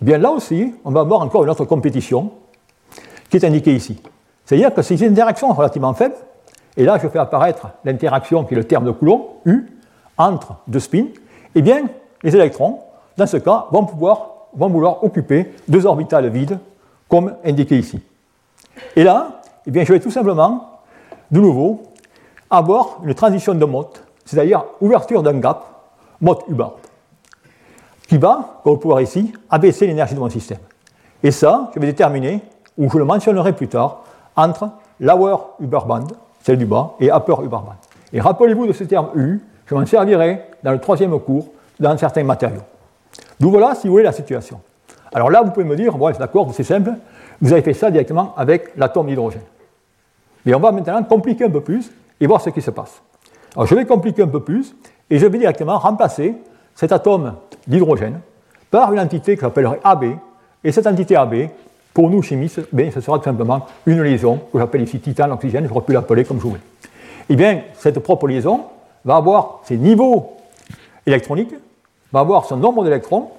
[0.00, 2.30] eh bien là aussi, on va avoir encore une autre compétition
[3.28, 4.00] qui est indiquée ici.
[4.44, 6.14] C'est-à-dire que ces interactions sont relativement faibles,
[6.76, 9.66] et là je fais apparaître l'interaction qui est le terme de Coulomb, U,
[10.16, 11.06] entre deux spins,
[11.56, 11.86] eh bien
[12.22, 12.78] les électrons,
[13.16, 16.60] dans ce cas, vont, pouvoir, vont vouloir occuper deux orbitales vides,
[17.08, 18.00] comme indiqué ici.
[18.94, 20.78] Et là, eh bien, je vais tout simplement,
[21.32, 21.82] de nouveau,
[22.48, 25.79] avoir une transition de Mott, c'est-à-dire ouverture d'un gap,
[26.20, 26.74] Mott Hubbard,
[28.08, 30.58] qui va, comme vous pouvez voir ici, abaisser l'énergie de mon système.
[31.22, 32.42] Et ça, je vais déterminer,
[32.76, 34.04] ou je le mentionnerai plus tard,
[34.36, 36.06] entre lower Hubbard band,
[36.42, 37.76] celle du bas, et upper Hubbard band.
[38.12, 42.24] Et rappelez-vous de ce terme U, je m'en servirai dans le troisième cours dans certains
[42.24, 42.62] matériaux.
[43.38, 44.60] D'où voilà, si vous voulez, la situation.
[45.12, 46.92] Alors là, vous pouvez me dire, bon, d'accord, c'est simple,
[47.40, 49.42] vous avez fait ça directement avec l'atome d'hydrogène.
[50.44, 53.02] Mais on va maintenant compliquer un peu plus et voir ce qui se passe.
[53.54, 54.74] Alors je vais compliquer un peu plus
[55.10, 56.34] et je vais directement remplacer
[56.74, 57.34] cet atome
[57.66, 58.20] d'hydrogène
[58.70, 60.04] par une entité que j'appellerai AB.
[60.62, 61.48] Et cette entité AB,
[61.92, 65.84] pour nous chimistes, bien, ce sera tout simplement une liaison que j'appelle ici titane-oxygène, j'aurais
[65.84, 66.60] pu l'appeler comme je voulais.
[67.28, 68.64] Et eh bien, cette propre liaison
[69.04, 70.36] va avoir ses niveaux
[71.06, 71.54] électroniques,
[72.12, 73.30] va avoir son nombre d'électrons,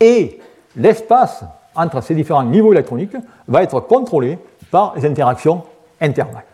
[0.00, 0.38] et
[0.76, 3.16] l'espace entre ces différents niveaux électroniques
[3.48, 4.38] va être contrôlé
[4.70, 5.62] par les interactions
[6.00, 6.44] intervalles.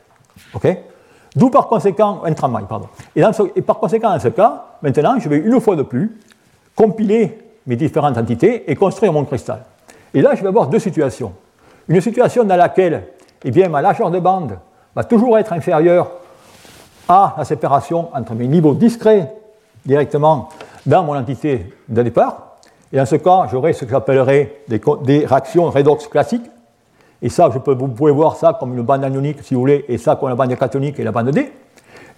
[0.55, 0.67] OK?
[1.37, 2.89] D'où par conséquent, intramaille, pardon.
[3.15, 3.23] Et,
[3.55, 6.19] et, par conséquent, dans ce cas, maintenant, je vais une fois de plus
[6.75, 9.63] compiler mes différentes entités et construire mon cristal.
[10.15, 11.33] Et là, je vais avoir deux situations.
[11.89, 13.09] Une situation dans laquelle
[13.45, 14.59] eh bien, ma largeur de bande
[14.95, 16.11] va toujours être inférieure
[17.09, 19.33] à la séparation entre mes niveaux discrets
[19.85, 20.49] directement
[20.87, 22.57] dans mon entité de départ.
[22.93, 26.51] Et dans ce cas, j'aurai ce que j'appellerai des, réactions redox classiques.
[27.23, 30.17] Et ça, vous pouvez voir ça comme une bande anionique, si vous voulez, et ça
[30.17, 31.53] comme la bande cationique et la bande D.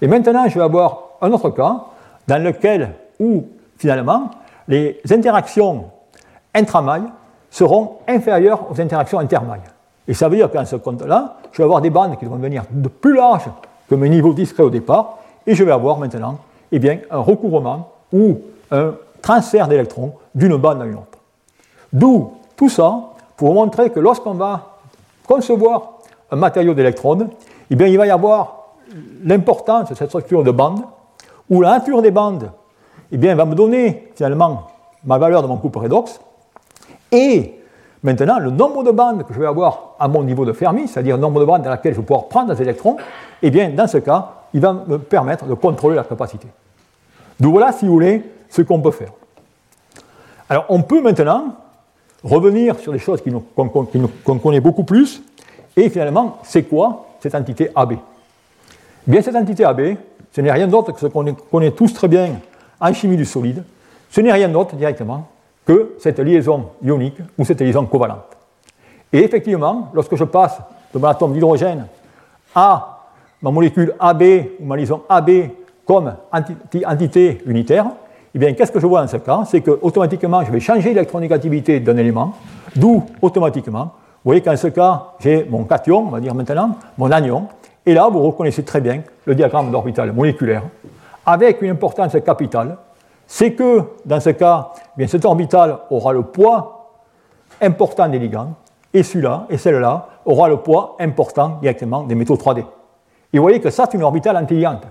[0.00, 1.84] Et maintenant, je vais avoir un autre cas
[2.26, 3.44] dans lequel, où
[3.76, 4.30] finalement,
[4.66, 5.84] les interactions
[6.54, 7.08] intramailles
[7.50, 9.62] seront inférieures aux interactions intermailles.
[10.06, 12.64] Et ça veut dire qu'en ce compte-là, je vais avoir des bandes qui vont devenir
[12.70, 13.50] de plus larges
[13.88, 16.38] que mes niveaux discrets au départ, et je vais avoir maintenant
[16.70, 18.38] eh bien, un recouvrement ou
[18.70, 21.18] un transfert d'électrons d'une bande à une autre.
[21.92, 23.00] D'où tout ça
[23.36, 24.77] pour vous montrer que lorsqu'on va
[25.28, 25.98] concevoir
[26.30, 27.28] un matériau d'électrons,
[27.70, 28.74] eh il va y avoir
[29.22, 30.80] l'importance de cette structure de bande,
[31.50, 32.50] où la nature des bandes
[33.12, 34.66] eh bien, va me donner finalement
[35.04, 36.20] ma valeur de mon couple redox,
[37.12, 37.60] et
[38.02, 41.16] maintenant le nombre de bandes que je vais avoir à mon niveau de Fermi, c'est-à-dire
[41.16, 42.96] le nombre de bandes dans lesquelles je vais pouvoir prendre des électrons,
[43.42, 46.48] eh bien, dans ce cas, il va me permettre de contrôler la capacité.
[47.38, 49.12] Donc voilà, si vous voulez, ce qu'on peut faire.
[50.48, 51.54] Alors, on peut maintenant
[52.22, 53.22] revenir sur des choses
[53.54, 55.22] qu'on connaît beaucoup plus,
[55.76, 57.94] et finalement, c'est quoi cette entité AB
[59.06, 59.96] Bien, cette entité AB,
[60.32, 62.40] ce n'est rien d'autre que ce qu'on connaît tous très bien
[62.80, 63.64] en chimie du solide,
[64.10, 65.28] ce n'est rien d'autre directement
[65.64, 68.36] que cette liaison ionique ou cette liaison covalente.
[69.12, 70.58] Et effectivement, lorsque je passe
[70.92, 71.86] de mon atome d'hydrogène
[72.54, 73.04] à
[73.42, 74.22] ma molécule AB
[74.60, 75.30] ou ma liaison AB
[75.86, 77.86] comme entité unitaire,
[78.38, 79.40] eh bien, qu'est-ce que je vois dans ce cas?
[79.46, 82.34] C'est que automatiquement, je vais changer l'électronégativité d'un élément,
[82.76, 87.10] d'où automatiquement, vous voyez qu'en ce cas, j'ai mon cation, on va dire maintenant, mon
[87.10, 87.48] anion,
[87.84, 90.62] et là, vous reconnaissez très bien le diagramme d'orbital moléculaire,
[91.26, 92.76] avec une importance capitale,
[93.26, 96.92] c'est que dans ce cas, eh bien, cet orbital aura le poids
[97.60, 98.52] important des ligands,
[98.94, 102.60] et celui-là et celle-là aura le poids important directement des métaux 3D.
[103.32, 104.84] Et vous voyez que ça, c'est une orbitale antiliante.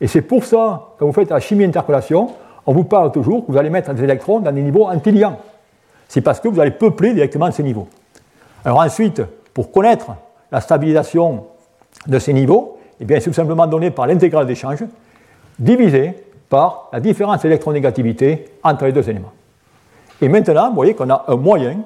[0.00, 2.30] Et c'est pour ça, quand vous faites la chimie interpolation,
[2.68, 5.38] on vous parle toujours que vous allez mettre des électrons dans des niveaux antiliants.
[6.06, 7.88] C'est parce que vous allez peupler directement ces niveaux.
[8.62, 9.22] Alors ensuite,
[9.54, 10.10] pour connaître
[10.52, 11.46] la stabilisation
[12.06, 14.84] de ces niveaux, eh bien, c'est tout simplement donné par l'intégrale d'échange,
[15.58, 16.12] divisé
[16.50, 19.32] par la différence d'électronégativité entre les deux éléments.
[20.20, 21.78] Et maintenant, vous voyez qu'on a un moyen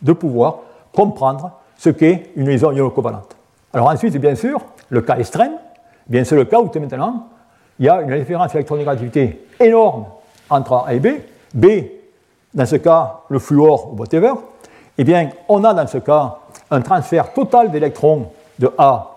[0.00, 3.36] de pouvoir comprendre ce qu'est une liaison iono-covalente.
[3.74, 5.52] Alors ensuite, bien sûr, le cas extrême,
[6.08, 7.28] bien c'est le cas où maintenant,
[7.78, 10.06] il y a une différence d'électronégativité énorme
[10.50, 11.08] entre A et B.
[11.54, 11.66] B,
[12.52, 14.32] dans ce cas, le fluor ou whatever.
[14.98, 16.36] Eh bien, on a dans ce cas
[16.70, 19.10] un transfert total d'électrons de A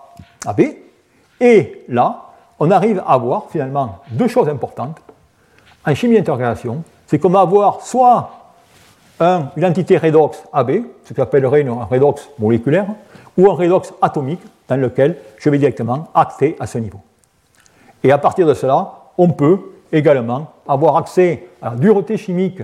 [0.46, 0.62] à B.
[1.40, 2.22] Et là,
[2.58, 4.98] on arrive à avoir finalement deux choses importantes.
[5.86, 8.30] En chimie d'intégration, c'est qu'on va avoir soit
[9.20, 12.86] une entité redox AB, ce qu'on appellerait un redox moléculaire,
[13.36, 17.00] ou un redox atomique, dans lequel je vais directement accéder à ce niveau.
[18.02, 22.60] Et à partir de cela, on peut également avoir accès à la dureté chimique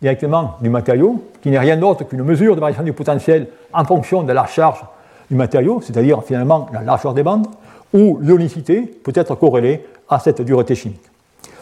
[0.00, 4.24] directement du matériau, qui n'est rien d'autre qu'une mesure de variation du potentiel en fonction
[4.24, 4.84] de la charge
[5.30, 7.46] du matériau, c'est-à-dire finalement la largeur des bandes,
[7.94, 11.04] ou l'ionicité peut être corrélée à cette dureté chimique.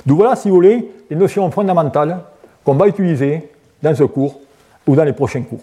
[0.07, 2.21] Donc voilà, si vous voulez, les notions fondamentales
[2.65, 3.51] qu'on va utiliser
[3.83, 4.41] dans ce cours
[4.87, 5.61] ou dans les prochains cours.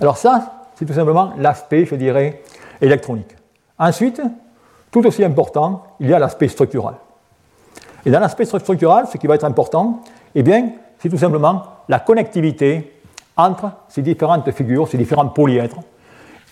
[0.00, 2.42] Alors ça, c'est tout simplement l'aspect, je dirais,
[2.80, 3.36] électronique.
[3.78, 4.20] Ensuite,
[4.90, 6.94] tout aussi important, il y a l'aspect structural.
[8.04, 10.00] Et dans l'aspect structural, ce qui va être important,
[10.34, 13.00] eh bien, c'est tout simplement la connectivité
[13.36, 15.80] entre ces différentes figures, ces différents polyèdres,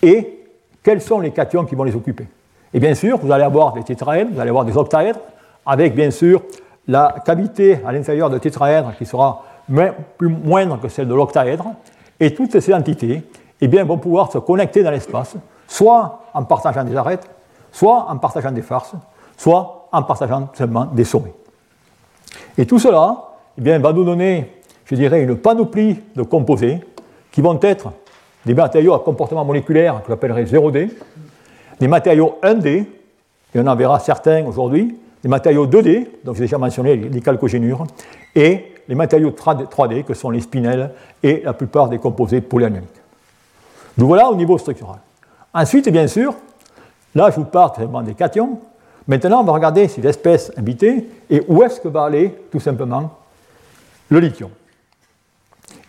[0.03, 0.47] et
[0.83, 2.27] quels sont les cations qui vont les occuper.
[2.73, 5.21] Et bien sûr, vous allez avoir des tétraèdres, vous allez avoir des octaèdres,
[5.67, 6.43] avec bien sûr
[6.87, 9.45] la cavité à l'intérieur de tétraèdres qui sera
[10.17, 11.67] plus moindre que celle de l'octaèdre,
[12.21, 13.23] et toutes ces entités
[13.61, 17.29] eh bien, vont pouvoir se connecter dans l'espace, soit en partageant des arêtes,
[17.73, 18.95] soit en partageant des farces,
[19.37, 21.35] soit en partageant seulement des sommets.
[22.57, 23.17] Et tout cela
[23.57, 24.53] eh bien, va nous donner,
[24.85, 26.81] je dirais, une panoplie de composés
[27.31, 27.93] qui vont être
[28.45, 30.91] des matériaux à comportement moléculaire que j'appellerai 0D,
[31.81, 32.69] des matériaux 1D,
[33.55, 37.85] et on en verra certains aujourd'hui, des matériaux 2D, donc j'ai déjà mentionné les calcogénures,
[38.35, 42.89] et les matériaux 3D, que sont les spinels et la plupart des composés polyanioniques.
[43.97, 44.99] Donc voilà au niveau structural.
[45.53, 46.35] Ensuite, bien sûr,
[47.15, 48.61] là je vous parle des cations.
[49.09, 53.11] Maintenant, on va regarder ces espèces invitées et où est-ce que va aller tout simplement
[54.11, 54.51] le lithium.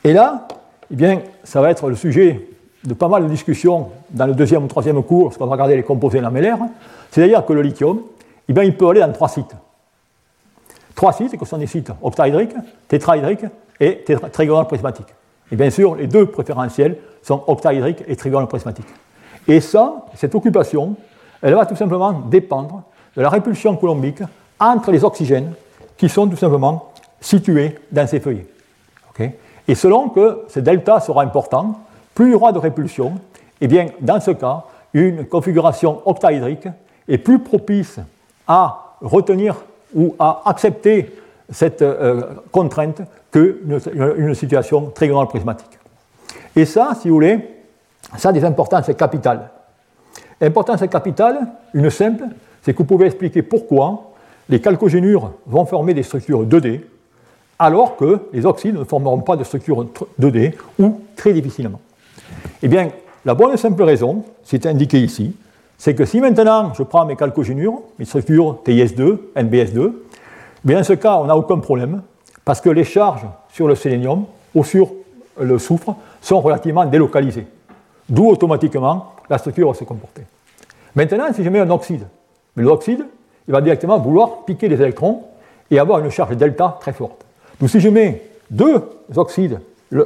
[0.05, 0.47] Et là,
[0.89, 2.47] eh bien, ça va être le sujet
[2.85, 5.83] de pas mal de discussions dans le deuxième ou troisième cours, lorsqu'on va regarder les
[5.83, 6.59] composés lamellaires.
[7.11, 7.99] C'est-à-dire que le lithium,
[8.47, 9.53] eh bien, il peut aller dans trois sites.
[10.95, 12.55] Trois sites qui sont des sites octaédriques,
[12.87, 13.45] tétraédriques
[13.81, 15.13] et trigonal prismatiques.
[15.51, 18.87] Et bien sûr, les deux préférentiels sont octaédriques et trigonal prismatiques.
[19.45, 20.95] Et ça, cette occupation,
[21.41, 22.83] elle va tout simplement dépendre
[23.19, 24.23] de la répulsion coulombique
[24.61, 25.51] entre les oxygènes
[25.97, 28.47] qui sont tout simplement situés dans ces feuillets.
[29.67, 31.81] et selon que ce delta sera important,
[32.15, 33.09] plus il y aura de répulsion,
[33.59, 36.69] et eh bien dans ce cas, une configuration octaédrique
[37.09, 37.99] est plus propice
[38.47, 39.57] à retenir
[39.93, 41.13] ou à accepter
[41.49, 42.21] cette euh,
[42.53, 43.01] contrainte
[43.31, 43.81] qu'une
[44.17, 45.77] une situation trigonale prismatique.
[46.55, 47.37] Et ça, si vous voulez,
[48.17, 49.49] ça a des importances capitales.
[50.41, 52.23] Importance capitale, une simple,
[52.61, 54.11] c'est que vous pouvez expliquer pourquoi
[54.49, 56.81] les calcogénures vont former des structures 2D,
[57.59, 59.85] alors que les oxydes ne formeront pas de structures
[60.19, 61.79] 2D ou très difficilement.
[62.63, 62.89] Eh bien,
[63.25, 65.35] la bonne et simple raison, c'est indiqué ici,
[65.77, 69.91] c'est que si maintenant je prends mes calcogénures, mes structures TIS2, NBS2,
[70.65, 72.01] mais dans ce cas, on n'a aucun problème,
[72.43, 74.89] parce que les charges sur le sélénium ou sur
[75.39, 77.47] le soufre sont relativement délocalisées.
[78.09, 80.23] D'où automatiquement la structure va se comporter.
[80.95, 82.07] Maintenant, si je mets un oxyde,
[82.63, 83.05] l'oxyde,
[83.47, 85.23] il va directement vouloir piquer les électrons
[85.71, 87.25] et avoir une charge delta très forte.
[87.59, 88.81] Donc si je mets deux
[89.15, 89.59] oxydes,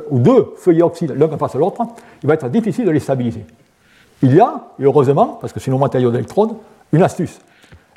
[0.10, 1.82] ou deux feuillets oxydes l'un face de l'autre,
[2.22, 3.46] il va être difficile de les stabiliser.
[4.22, 6.56] Il y a, et heureusement, parce que c'est nos matériaux d'électrodes,
[6.94, 7.40] une astuce.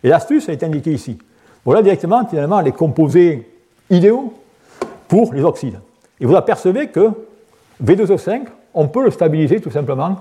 [0.03, 1.19] Et l'astuce est indiquée ici.
[1.65, 3.49] Voilà directement finalement les composés
[3.91, 4.35] idéaux
[5.09, 5.79] pour les oxydes.
[6.21, 7.11] Et vous apercevez que
[7.85, 10.17] V2O5, on peut le stabiliser tout simplement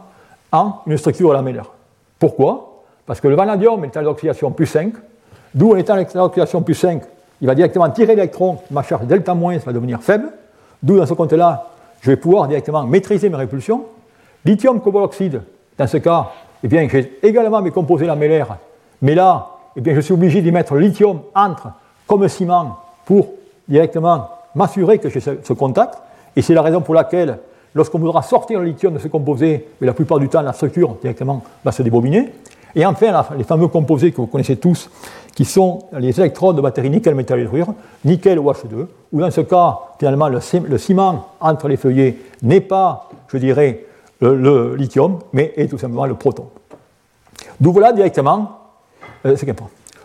[0.52, 1.72] en une structure lamellaire.
[2.20, 2.75] Pourquoi?
[3.06, 4.94] Parce que le vanadium est à l'oxydation plus 5,
[5.54, 7.04] d'où en étant à l'oxydation plus 5,
[7.42, 10.30] il va directement tirer l'électron, ma charge delta moins va devenir faible,
[10.82, 11.68] d'où dans ce compte-là,
[12.02, 13.84] je vais pouvoir directement maîtriser mes répulsions.
[14.46, 15.12] Lithium cobalt
[15.78, 16.32] dans ce cas,
[16.64, 18.58] eh bien, j'ai également mes composés lamellaires,
[19.02, 21.68] mais là, eh bien, je suis obligé d'y mettre lithium entre
[22.08, 23.34] comme ciment pour
[23.68, 25.96] directement m'assurer que j'ai ce, contact.
[26.36, 27.40] Et c'est la raison pour laquelle,
[27.74, 30.96] lorsqu'on voudra sortir le lithium de ce composé, mais la plupart du temps, la structure
[31.02, 32.32] directement va se débobiner.
[32.76, 34.90] Et enfin, les fameux composés que vous connaissez tous,
[35.34, 39.80] qui sont les électrodes de batterie nickel métal hydrure, nickel OH2, où dans ce cas,
[39.98, 40.40] finalement, le,
[40.78, 43.86] ciment entre les feuillets n'est pas, je dirais,
[44.22, 46.48] le, lithium, mais est tout simplement le proton.
[47.60, 48.60] D'où voilà directement
[49.26, 49.46] euh, ce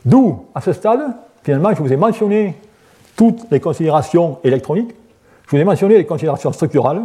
[0.04, 1.00] D'où, à ce stade,
[1.42, 2.56] finalement, je vous ai mentionné
[3.16, 4.94] toutes les considérations électroniques,
[5.46, 7.02] je vous ai mentionné les considérations structurales,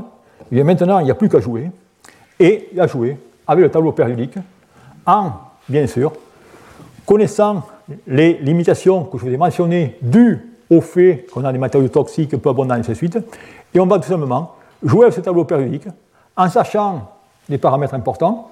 [0.51, 1.69] et maintenant, il n'y a plus qu'à jouer,
[2.39, 4.36] et à jouer avec le tableau périodique,
[5.06, 5.32] en,
[5.69, 6.13] bien sûr,
[7.06, 7.63] connaissant
[8.08, 12.36] les limitations que je vous ai mentionnées dues au fait qu'on a des matériaux toxiques
[12.38, 13.17] peu abondants et ainsi de suite,
[13.73, 15.88] et on va tout simplement jouer avec ce tableau périodique
[16.36, 17.12] en sachant
[17.49, 18.49] les paramètres importants.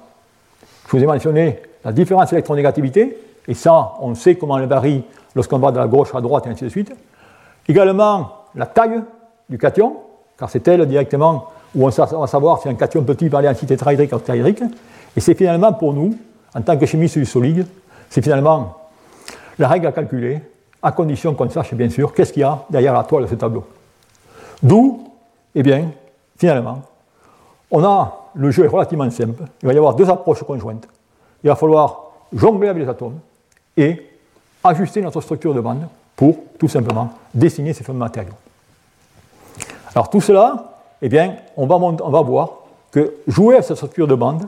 [0.88, 5.04] Je vous ai mentionné la différence électronégativité, et ça, on sait comment elle varie
[5.36, 6.94] lorsqu'on va de la gauche à droite et ainsi de suite.
[7.68, 9.02] Également, la taille
[9.50, 9.98] du cation,
[10.38, 13.56] car c'est elle directement où on va savoir si un cation petit va aller en
[13.56, 14.62] site tétraédrique ou octaédrique.
[15.18, 16.16] Et c'est finalement pour nous,
[16.56, 17.66] en tant que chimiste du solide,
[18.10, 18.78] c'est finalement
[19.58, 20.42] la règle à calculer,
[20.82, 23.36] à condition qu'on sache bien sûr qu'est-ce qu'il y a derrière la toile de ce
[23.36, 23.66] tableau.
[24.62, 25.08] D'où,
[25.56, 25.92] eh bien,
[26.38, 26.82] finalement,
[27.72, 29.44] on a le jeu est relativement simple.
[29.62, 30.88] Il va y avoir deux approches conjointes.
[31.44, 33.20] Il va falloir jongler avec les atomes
[33.78, 34.10] et
[34.64, 38.34] ajuster notre structure de bande pour tout simplement dessiner ces fameux matériaux.
[39.94, 42.50] Alors tout cela, eh bien, on va, on va voir
[42.92, 44.48] que jouer à cette structure de bande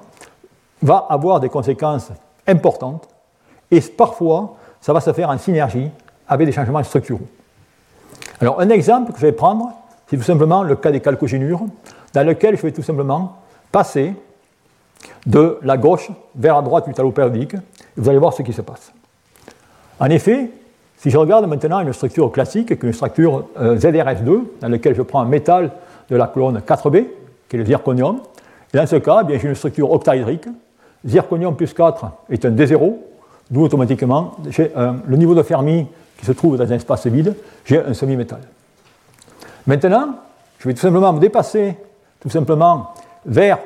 [0.82, 2.12] va avoir des conséquences
[2.48, 3.08] importantes
[3.72, 5.90] et parfois ça va se faire en synergie
[6.28, 7.28] avec des changements structuraux.
[8.42, 9.72] Alors un exemple que je vais prendre,
[10.08, 11.62] c'est tout simplement le cas des calcogénures,
[12.14, 13.38] dans lequel je vais tout simplement
[13.72, 14.14] passer
[15.26, 17.56] de la gauche vers la droite du tableau périodique.
[17.98, 18.92] Vous allez voir ce qui se passe.
[20.00, 20.50] En effet,
[20.98, 24.96] si je regarde maintenant une structure classique, qui est une structure euh, ZRS2, dans laquelle
[24.96, 25.72] je prends un métal
[26.10, 27.06] de la colonne 4B,
[27.48, 28.20] qui est le zirconium,
[28.74, 30.48] et dans ce cas, eh j'ai une structure octaédrique.
[31.06, 32.96] Zirconium plus 4 est un D0,
[33.52, 34.32] d'où automatiquement
[35.08, 35.88] le niveau de Fermi
[36.18, 37.36] qui se trouve dans un espace vide,
[37.66, 38.40] j'ai un semi-métal.
[39.68, 40.16] Maintenant,
[40.60, 41.76] je vais tout simplement me dépasser
[42.20, 42.94] tout simplement
[43.26, 43.60] vers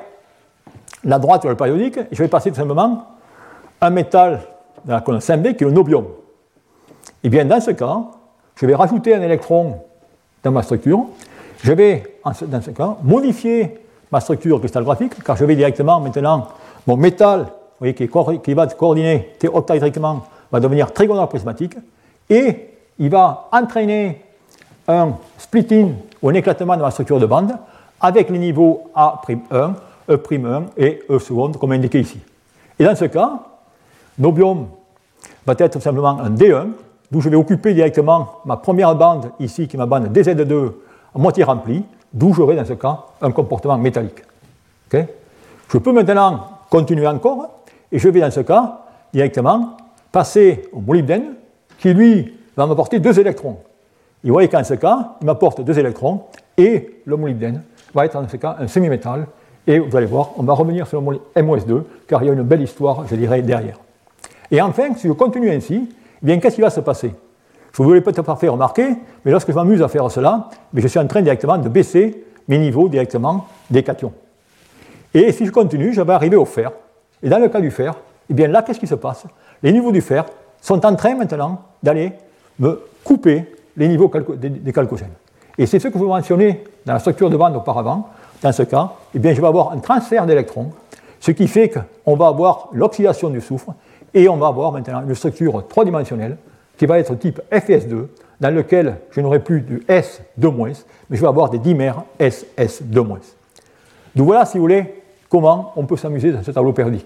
[1.03, 3.05] la droite de le périodique, et je vais passer tout simplement
[3.79, 4.41] un métal
[4.83, 6.05] dans la colonne 5B qui est le nobium.
[7.23, 8.01] Et bien dans ce cas,
[8.55, 9.77] je vais rajouter un électron
[10.43, 11.05] dans ma structure,
[11.61, 13.79] je vais dans ce cas modifier
[14.11, 16.47] ma structure cristalographique, car je vais directement maintenant,
[16.89, 17.45] mon métal
[17.79, 21.75] voyez, qui, va coordonner octaédriquement va devenir trigonal prismatique,
[22.27, 24.23] et il va entraîner
[24.87, 27.51] un splitting ou un éclatement de ma structure de bande
[28.01, 29.73] avec les niveaux A'1,
[30.09, 32.19] E'1 et E seconde, comme indiqué ici.
[32.79, 33.33] Et dans ce cas,
[34.17, 34.65] Nobium
[35.45, 36.69] va être simplement un D1,
[37.11, 40.71] d'où je vais occuper directement ma première bande ici, qui est ma bande DZ2
[41.13, 44.23] à moitié remplie, d'où j'aurai dans ce cas un comportement métallique.
[44.91, 47.61] je peux maintenant continuer encore,
[47.91, 48.81] et je vais dans ce cas
[49.13, 49.77] directement
[50.11, 51.35] passer au molybdène,
[51.77, 53.57] qui lui va m'apporter deux électrons.
[54.23, 56.23] Vous voyez qu'en ce cas, il m'apporte deux électrons,
[56.57, 57.63] et le molybdène
[57.93, 59.27] va être dans ce cas un semi-métal,
[59.65, 62.43] et vous allez voir, on va revenir sur le MOS2, car il y a une
[62.43, 63.79] belle histoire, je dirais, derrière.
[64.51, 65.89] Et enfin, si je continue ainsi,
[66.21, 67.13] eh bien, qu'est-ce qui va se passer?
[67.71, 68.87] Je vous l'ai peut-être pas fait remarquer,
[69.23, 72.57] mais lorsque je m'amuse à faire cela, je suis en train directement de baisser mes
[72.57, 74.11] niveaux directement des cations.
[75.13, 76.71] Et si je continue, je vais arriver au fer.
[77.21, 77.95] Et dans le cas du fer,
[78.29, 79.25] eh bien là, qu'est-ce qui se passe?
[79.63, 80.25] Les niveaux du fer
[80.61, 82.13] sont en train maintenant d'aller
[82.59, 83.45] me couper
[83.75, 85.13] les niveaux des chalcogènes.
[85.57, 88.09] Et c'est ce que vous mentionnez dans la structure de bande auparavant.
[88.41, 90.71] Dans ce cas, eh bien, je vais avoir un transfert d'électrons,
[91.19, 93.73] ce qui fait qu'on va avoir l'oxydation du soufre
[94.13, 96.37] et on va avoir maintenant une structure trois-dimensionnelle
[96.77, 98.07] qui va être type FS2,
[98.39, 102.93] dans lequel je n'aurai plus de S2-, mais je vais avoir des dimères SS2-.
[104.15, 104.98] Donc voilà, si vous voulez,
[105.29, 107.05] comment on peut s'amuser dans ce tableau périodique.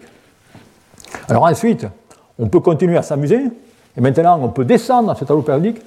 [1.27, 1.85] Alors ensuite,
[2.39, 3.41] on peut continuer à s'amuser,
[3.95, 5.81] et maintenant on peut descendre dans ce tableau périodique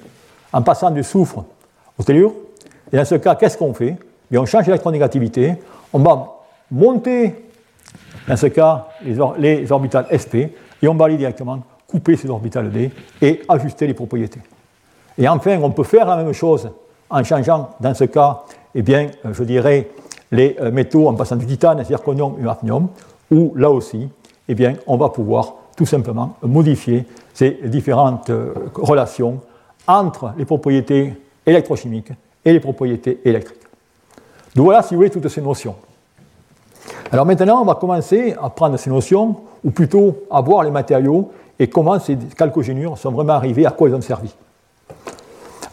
[0.53, 1.43] en passant du soufre
[1.97, 2.33] au tellure.
[2.91, 3.97] Et dans ce cas, qu'est-ce qu'on fait?
[4.33, 5.55] On change l'électronégativité,
[5.91, 6.37] on va
[6.71, 7.45] monter,
[8.27, 10.35] dans ce cas, les orbitales SP,
[10.81, 14.41] et on va aller directement couper ces orbitales D et ajuster les propriétés.
[15.17, 16.69] Et enfin, on peut faire la même chose
[17.09, 18.41] en changeant, dans ce cas,
[18.75, 19.89] eh bien, je dirais,
[20.31, 22.87] les euh, métaux en passant du titane, zirconium et hafnium,
[23.31, 24.09] où là aussi,
[24.47, 29.39] eh bien, on va pouvoir tout simplement modifier ces différentes euh, relations
[29.87, 31.13] entre les propriétés
[31.45, 32.11] électrochimiques
[32.43, 33.57] et les propriétés électriques.
[34.55, 35.75] Donc voilà, si vous voulez, toutes ces notions.
[37.11, 41.31] Alors maintenant, on va commencer à prendre ces notions, ou plutôt à voir les matériaux
[41.59, 44.33] et comment ces calcogénures sont vraiment arrivées, à quoi ils ont servi.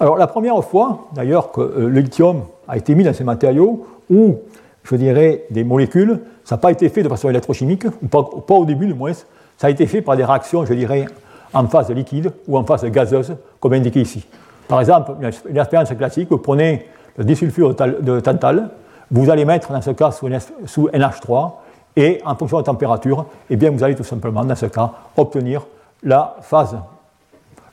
[0.00, 3.86] Alors la première fois, d'ailleurs, que euh, le lithium a été mis dans ces matériaux,
[4.10, 4.36] ou
[4.82, 8.64] je dirais des molécules, ça n'a pas été fait de façon électrochimique, ou pas, au
[8.64, 9.12] début du moins,
[9.56, 11.06] ça a été fait par des réactions, je dirais,
[11.52, 14.26] en phase liquide ou en phase gazeuse, comme indiqué ici.
[14.68, 15.12] Par exemple,
[15.48, 16.86] une expérience classique, vous prenez
[17.16, 18.70] le disulfure de tantal,
[19.10, 21.52] vous allez mettre dans ce cas sous NH3,
[21.96, 24.90] et en fonction de la température, eh bien, vous allez tout simplement, dans ce cas,
[25.16, 25.64] obtenir
[26.02, 26.76] la phase,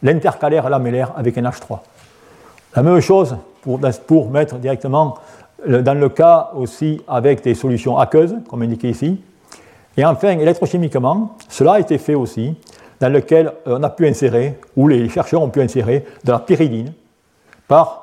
[0.03, 1.79] l'intercalaire lamellaire avec NH3.
[2.75, 3.35] La même chose
[4.07, 5.15] pour, mettre directement
[5.67, 9.21] dans le cas aussi avec des solutions aqueuses, comme indiqué ici.
[9.97, 12.55] Et enfin, électrochimiquement, cela a été fait aussi,
[12.99, 16.93] dans lequel on a pu insérer, ou les chercheurs ont pu insérer, de la pyridine
[17.67, 18.01] par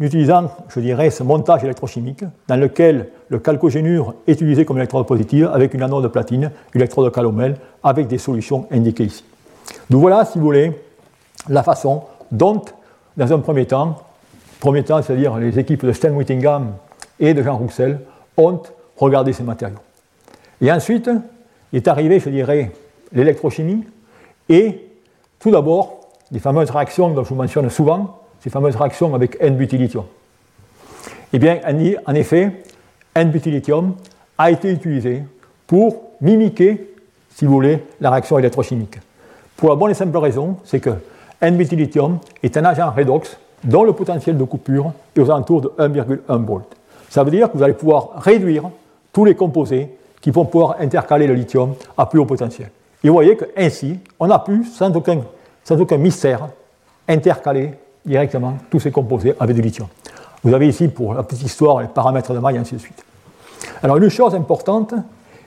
[0.00, 5.50] utilisant, je dirais, ce montage électrochimique dans lequel le calcogénure est utilisé comme électrode positive
[5.52, 9.24] avec une anode de platine, une électrode de calomel, avec des solutions indiquées ici.
[9.90, 10.72] Donc voilà, si vous voulez,
[11.48, 12.62] la façon dont,
[13.16, 13.96] dans un premier temps,
[14.60, 16.74] premier temps, c'est-à-dire les équipes de Stan Whittingham
[17.20, 18.00] et de Jean Roussel,
[18.36, 18.62] ont
[18.96, 19.78] regardé ces matériaux.
[20.60, 21.10] Et ensuite,
[21.72, 22.72] est arrivé, je dirais,
[23.12, 23.84] l'électrochimie
[24.48, 24.86] et
[25.38, 26.00] tout d'abord,
[26.32, 30.04] les fameuses réactions dont je vous mentionne souvent, ces fameuses réactions avec N-butylithium
[31.32, 31.60] Eh bien,
[32.06, 32.62] en effet,
[33.14, 33.94] N-butylithium
[34.36, 35.22] a été utilisé
[35.66, 36.94] pour mimiquer,
[37.34, 38.98] si vous voulez, la réaction électrochimique.
[39.56, 40.90] Pour la bonne et simple raison, c'est que
[41.40, 46.44] N-butylithium est un agent redox dont le potentiel de coupure est aux alentours de 1,1
[46.44, 46.66] volt.
[47.08, 48.64] Ça veut dire que vous allez pouvoir réduire
[49.12, 49.88] tous les composés
[50.20, 52.70] qui vont pouvoir intercaler le lithium à plus haut potentiel.
[53.02, 55.20] Et vous voyez qu'ainsi, on a pu, sans aucun,
[55.64, 56.48] sans aucun mystère,
[57.08, 59.88] intercaler directement tous ces composés avec du lithium.
[60.42, 63.04] Vous avez ici, pour la petite histoire, les paramètres de maille, et ainsi de suite.
[63.82, 64.94] Alors, une chose importante,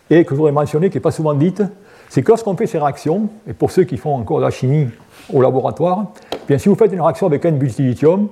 [0.09, 1.63] et que je voudrais mentionner, qui n'est pas souvent dite,
[2.11, 4.89] c'est que lorsqu'on fait ces réactions, et pour ceux qui font encore de la chimie
[5.31, 8.27] au laboratoire, eh bien, si vous faites une réaction avec un lithium,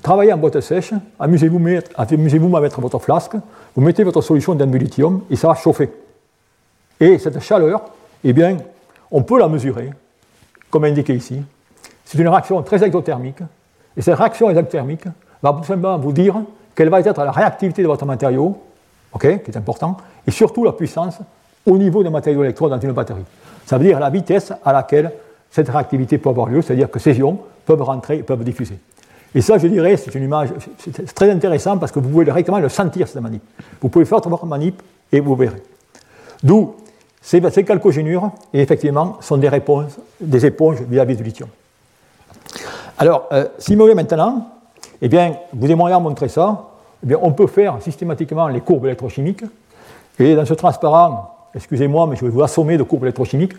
[0.00, 1.60] travaillez en boîte sèche, amusez-vous
[1.96, 3.32] amusez à mettre votre flasque,
[3.74, 5.90] vous mettez votre solution lithium et ça va chauffer.
[7.00, 7.82] Et cette chaleur,
[8.22, 8.58] eh bien,
[9.10, 9.90] on peut la mesurer,
[10.70, 11.42] comme indiqué ici,
[12.04, 13.40] c'est une réaction très exothermique.
[13.96, 15.06] Et cette réaction exothermique
[15.42, 16.36] va tout simplement vous dire
[16.76, 18.56] quelle va être la réactivité de votre matériau,
[19.20, 19.96] qui est important,
[20.28, 21.18] et surtout la puissance
[21.66, 23.24] au niveau des matériaux électrodes dans une batterie.
[23.66, 25.12] Ça veut dire la vitesse à laquelle
[25.50, 28.78] cette réactivité peut avoir lieu, c'est-à-dire que ces ions peuvent rentrer et peuvent diffuser.
[29.34, 30.48] Et ça, je dirais, c'est une image
[30.78, 33.42] c'est très intéressant parce que vous pouvez directement le sentir, cette manip.
[33.80, 34.82] Vous pouvez faire votre manip
[35.12, 35.62] et vous verrez.
[36.42, 36.74] D'où
[37.20, 41.48] ces, calcogénures, et effectivement, sont des réponses, des éponges vis-à-vis du lithium.
[42.98, 44.48] Alors, euh, si vous voulez maintenant,
[45.00, 46.70] eh bien, vous aimeriez montrer ça,
[47.02, 49.44] eh bien, on peut faire systématiquement les courbes électrochimiques.
[50.18, 53.54] Et dans ce transparent, excusez-moi, mais je vais vous assommer de courbes électrochimiques.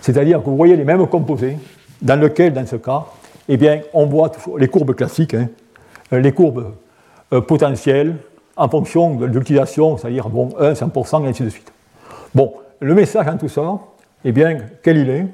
[0.00, 1.56] C'est-à-dire que vous voyez les mêmes composés,
[2.02, 3.06] dans lequel, dans ce cas,
[3.48, 5.48] eh bien, on voit les courbes classiques, hein,
[6.12, 6.72] euh, les courbes
[7.32, 8.16] euh, potentielles
[8.56, 11.72] en fonction de l'utilisation, c'est-à-dire bon, 1, 100%, et ainsi de suite.
[12.34, 13.78] Bon, le message en tout ça,
[14.24, 15.26] eh bien, quel il est?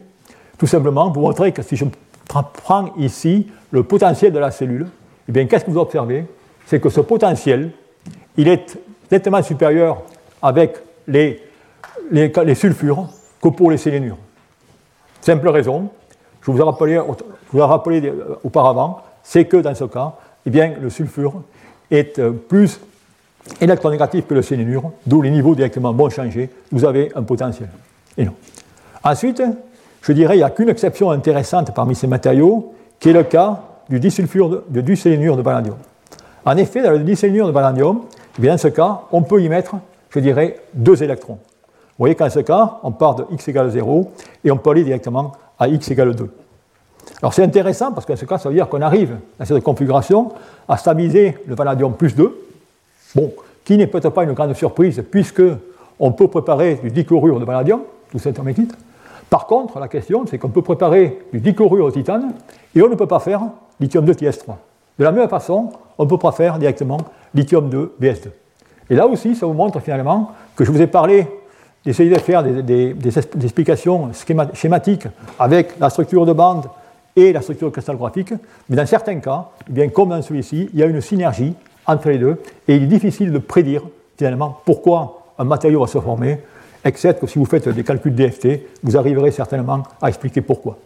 [0.58, 1.84] Tout simplement, vous montrer que si je
[2.28, 4.86] prends ici le potentiel de la cellule,
[5.28, 6.26] eh bien, qu'est-ce que vous observez?
[6.66, 7.70] C'est que ce potentiel,
[8.36, 8.78] il est
[9.10, 10.02] nettement supérieur
[10.40, 11.40] avec les,
[12.10, 13.08] les, sulfures
[13.40, 14.18] que pour les sélénures.
[15.20, 15.90] Simple raison,
[16.40, 20.14] je vous ai rappelé, euh, auparavant, c'est que dans ce cas,
[20.46, 21.42] eh bien, le sulfure
[21.90, 22.80] est euh, plus
[23.60, 27.68] électronégatif que le sélénure, d'où les niveaux directement vont changer, vous avez un potentiel.
[28.16, 28.34] Et non.
[29.04, 29.42] Ensuite,
[30.02, 33.62] je dirais, il n'y a qu'une exception intéressante parmi ces matériaux, qui est le cas
[33.88, 35.76] du disulfure de, de, de vanadium.
[36.44, 38.02] En effet, dans le disélénure de vanadium,
[38.38, 39.76] eh bien, dans ce cas, on peut y mettre,
[40.10, 41.38] je dirais, deux électrons.
[42.02, 44.10] Vous voyez qu'en ce cas, on part de x égale 0
[44.44, 46.28] et on peut aller directement à x égale 2.
[47.22, 50.32] Alors c'est intéressant parce qu'en ce cas, ça veut dire qu'on arrive dans cette configuration
[50.68, 52.36] à stabiliser le vanadium plus 2,
[53.14, 53.32] bon,
[53.64, 55.44] qui n'est peut-être pas une grande surprise puisque
[56.00, 58.76] on peut préparer du dichlorure de vanadium, tout cet hermétite.
[59.30, 62.34] Par contre, la question, c'est qu'on peut préparer du dichlorure de titane
[62.74, 63.42] et on ne peut pas faire
[63.78, 64.56] lithium 2 TS3.
[64.98, 66.98] De la même façon, on ne peut pas faire directement
[67.32, 68.30] lithium 2 BS2.
[68.90, 71.28] Et là aussi, ça vous montre finalement que je vous ai parlé
[71.84, 72.94] d'essayer de faire des,
[73.42, 74.10] explications
[74.54, 75.08] schématiques
[75.38, 76.66] avec la structure de bande
[77.16, 78.32] et la structure cristallographique,
[78.68, 81.54] mais dans certains cas, eh bien, comme dans celui-ci, il y a une synergie
[81.86, 83.82] entre les deux, et il est difficile de prédire
[84.16, 86.38] finalement pourquoi un matériau va se former,
[86.84, 90.78] except que si vous faites des calculs DFT, vous arriverez certainement à expliquer pourquoi.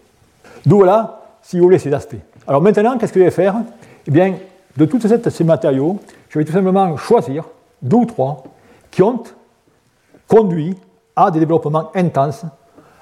[0.65, 2.17] D'où là, si vous voulez, ces aspects.
[2.49, 3.55] Alors maintenant, qu'est-ce que je vais faire?
[4.07, 4.35] Eh bien,
[4.77, 7.45] de tous ces matériaux, je vais tout simplement choisir
[7.83, 8.45] deux ou trois
[8.91, 9.23] qui ont
[10.27, 10.75] conduit
[11.17, 12.45] à des développements intenses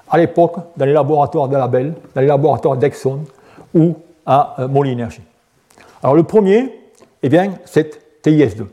[0.09, 3.21] à l'époque dans les laboratoires de Label, dans les laboratoires d'Exxon
[3.75, 5.21] ou à euh, Energy.
[6.03, 6.81] Alors le premier,
[7.23, 8.67] eh bien, c'est TIS2.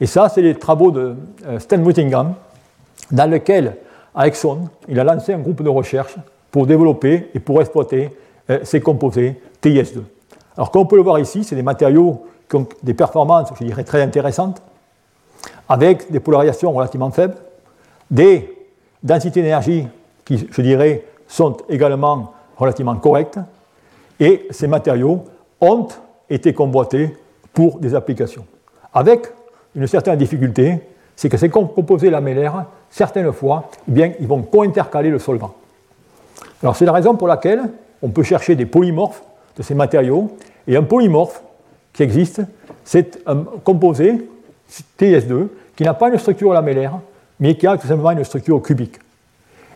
[0.00, 2.34] Et ça, c'est les travaux de euh, Stan Whittingham,
[3.10, 3.76] dans lesquels,
[4.14, 6.14] à Exxon, il a lancé un groupe de recherche
[6.50, 8.16] pour développer et pour exploiter
[8.50, 10.02] euh, ces composés TIS2.
[10.56, 13.64] Alors, comme on peut le voir ici, c'est des matériaux qui ont des performances, je
[13.64, 14.62] dirais, très intéressantes,
[15.68, 17.36] avec des polarisations relativement faibles,
[18.14, 18.48] des
[19.02, 19.86] densités d'énergie
[20.24, 23.40] qui, je dirais, sont également relativement correctes,
[24.20, 25.24] et ces matériaux
[25.60, 25.88] ont
[26.30, 27.16] été convoités
[27.52, 28.46] pour des applications.
[28.94, 29.26] Avec
[29.74, 30.78] une certaine difficulté,
[31.16, 35.54] c'est que ces composés lamellaires, certaines fois, eh bien, ils vont co-intercaler le solvant.
[36.74, 37.62] C'est la raison pour laquelle
[38.00, 39.22] on peut chercher des polymorphes
[39.56, 40.30] de ces matériaux,
[40.68, 41.42] et un polymorphe
[41.92, 42.42] qui existe,
[42.84, 44.28] c'est un composé
[44.98, 47.00] TS2 qui n'a pas une structure lamellaire,
[47.40, 48.98] mais qui a tout simplement une structure cubique.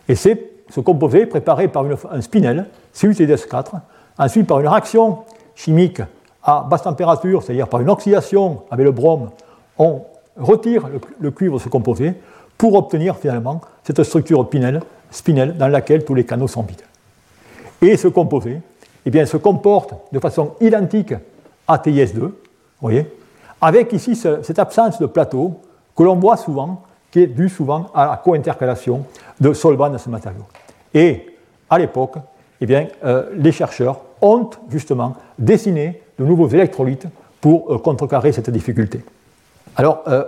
[0.07, 3.71] Et c'est ce composé préparé par un spinel, CuTS4,
[4.17, 5.19] ensuite par une réaction
[5.55, 6.01] chimique
[6.43, 9.29] à basse température, c'est-à-dire par une oxydation avec le brome,
[9.77, 10.01] on
[10.37, 10.89] retire
[11.19, 12.13] le, cuivre de ce composé
[12.57, 14.47] pour obtenir finalement cette structure
[15.11, 16.81] spinel dans laquelle tous les canaux sont vides.
[17.81, 18.61] Et ce composé
[19.05, 21.13] eh bien, se comporte de façon identique
[21.67, 22.31] à TIS2,
[22.81, 23.05] voyez,
[23.61, 25.59] avec ici cette absence de plateau
[25.95, 29.05] que l'on voit souvent, qui est due souvent à la co-intercalation
[29.39, 30.43] de solvants dans ce matériau.
[30.93, 31.35] Et
[31.69, 32.15] à l'époque,
[32.61, 37.07] eh bien, euh, les chercheurs ont justement dessiné de nouveaux électrolytes
[37.39, 39.03] pour euh, contrecarrer cette difficulté.
[39.75, 40.23] Alors, euh,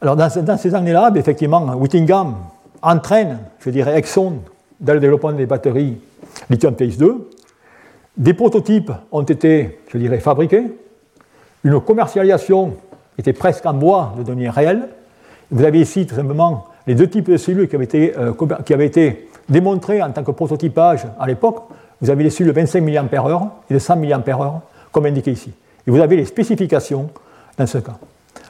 [0.00, 2.36] alors dans, ces années-là, ben, effectivement, Whittingham
[2.82, 4.34] entraîne, je dirais, Exxon
[4.78, 5.98] dans le développement des batteries
[6.50, 7.14] lithium TX2.
[8.16, 10.64] Des prototypes ont été, je dirais, fabriqués.
[11.64, 12.74] Une commercialisation
[13.18, 14.88] était presque en voie de devenir réelle.
[15.50, 19.12] Vous avez ici tout simplement les deux types de cellules qui avaient été, euh,
[19.48, 21.64] démontrés en tant que prototypage à l'époque.
[22.00, 25.52] Vous avez les cellules de 25 mAh et de 100 mAh, comme indiqué ici.
[25.86, 27.10] Et vous avez les spécifications
[27.56, 27.96] dans ce cas.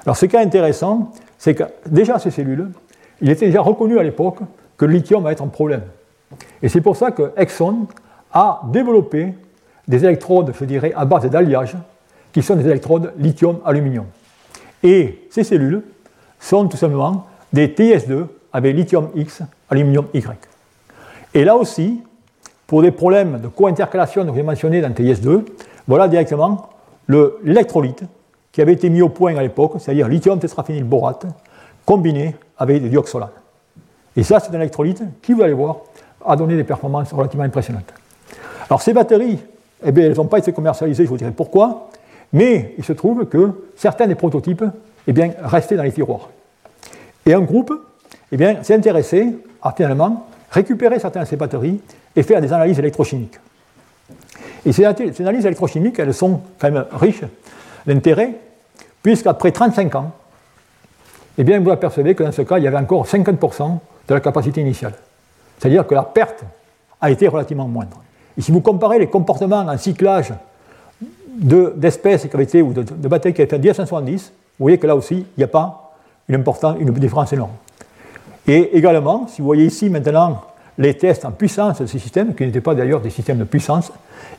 [0.04, 2.70] Alors ce est intéressant, c'est que déjà ces cellules,
[3.20, 4.38] il était déjà reconnu à l'époque
[4.76, 5.82] que le lithium va être un problème.
[6.62, 7.86] Et c'est pour ça que Exxon
[8.32, 9.34] a développé
[9.86, 11.76] des électrodes, je dirais, à base d'alliage,
[12.32, 14.06] qui sont des électrodes lithium-aluminium.
[14.82, 15.82] Et ces cellules
[16.40, 20.38] sont tout simplement des TS2 avec lithium X, aluminium Y.
[21.34, 22.00] Et là aussi,
[22.66, 25.42] pour des problèmes de co-intercalation que j'ai mentionnés dans TS2,
[25.86, 26.68] voilà directement
[27.08, 28.02] l'électrolyte
[28.50, 31.26] qui avait été mis au point à l'époque, c'est-à-dire lithium tétraphénylborate,
[31.84, 33.28] combiné avec du dioxolane.
[34.16, 35.76] Et ça, c'est un électrolyte qui, vous allez voir,
[36.24, 37.92] a donné des performances relativement impressionnantes.
[38.68, 39.38] Alors ces batteries,
[39.84, 41.90] eh bien, elles n'ont pas été commercialisées, je vous dirai pourquoi,
[42.32, 44.64] mais il se trouve que certains des prototypes
[45.06, 46.30] eh bien, restaient dans les tiroirs.
[47.24, 47.72] Et un groupe
[48.32, 51.80] eh bien, s'est intéressé à finalement récupérer certaines de ces batteries
[52.14, 53.38] et faire des analyses électrochimiques.
[54.64, 57.22] Et ces analyses électrochimiques, elles sont quand même riches
[57.86, 58.32] d'intérêt,
[59.02, 60.12] puisqu'après 35 ans,
[61.38, 63.78] eh bien, vous apercevez que dans ce cas, il y avait encore 50%
[64.08, 64.94] de la capacité initiale.
[65.58, 66.44] C'est-à-dire que la perte
[67.00, 68.02] a été relativement moindre.
[68.36, 70.32] Et si vous comparez les comportements en cyclage
[71.28, 74.96] d'espèces qui été, ou de, batteries qui avaient été en 1970, vous voyez que là
[74.96, 75.92] aussi, il n'y a pas
[76.28, 76.42] une,
[76.94, 77.52] différence énorme.
[78.46, 80.42] Et également, si vous voyez ici maintenant
[80.78, 83.92] les tests en puissance de ces systèmes, qui n'étaient pas d'ailleurs des systèmes de puissance,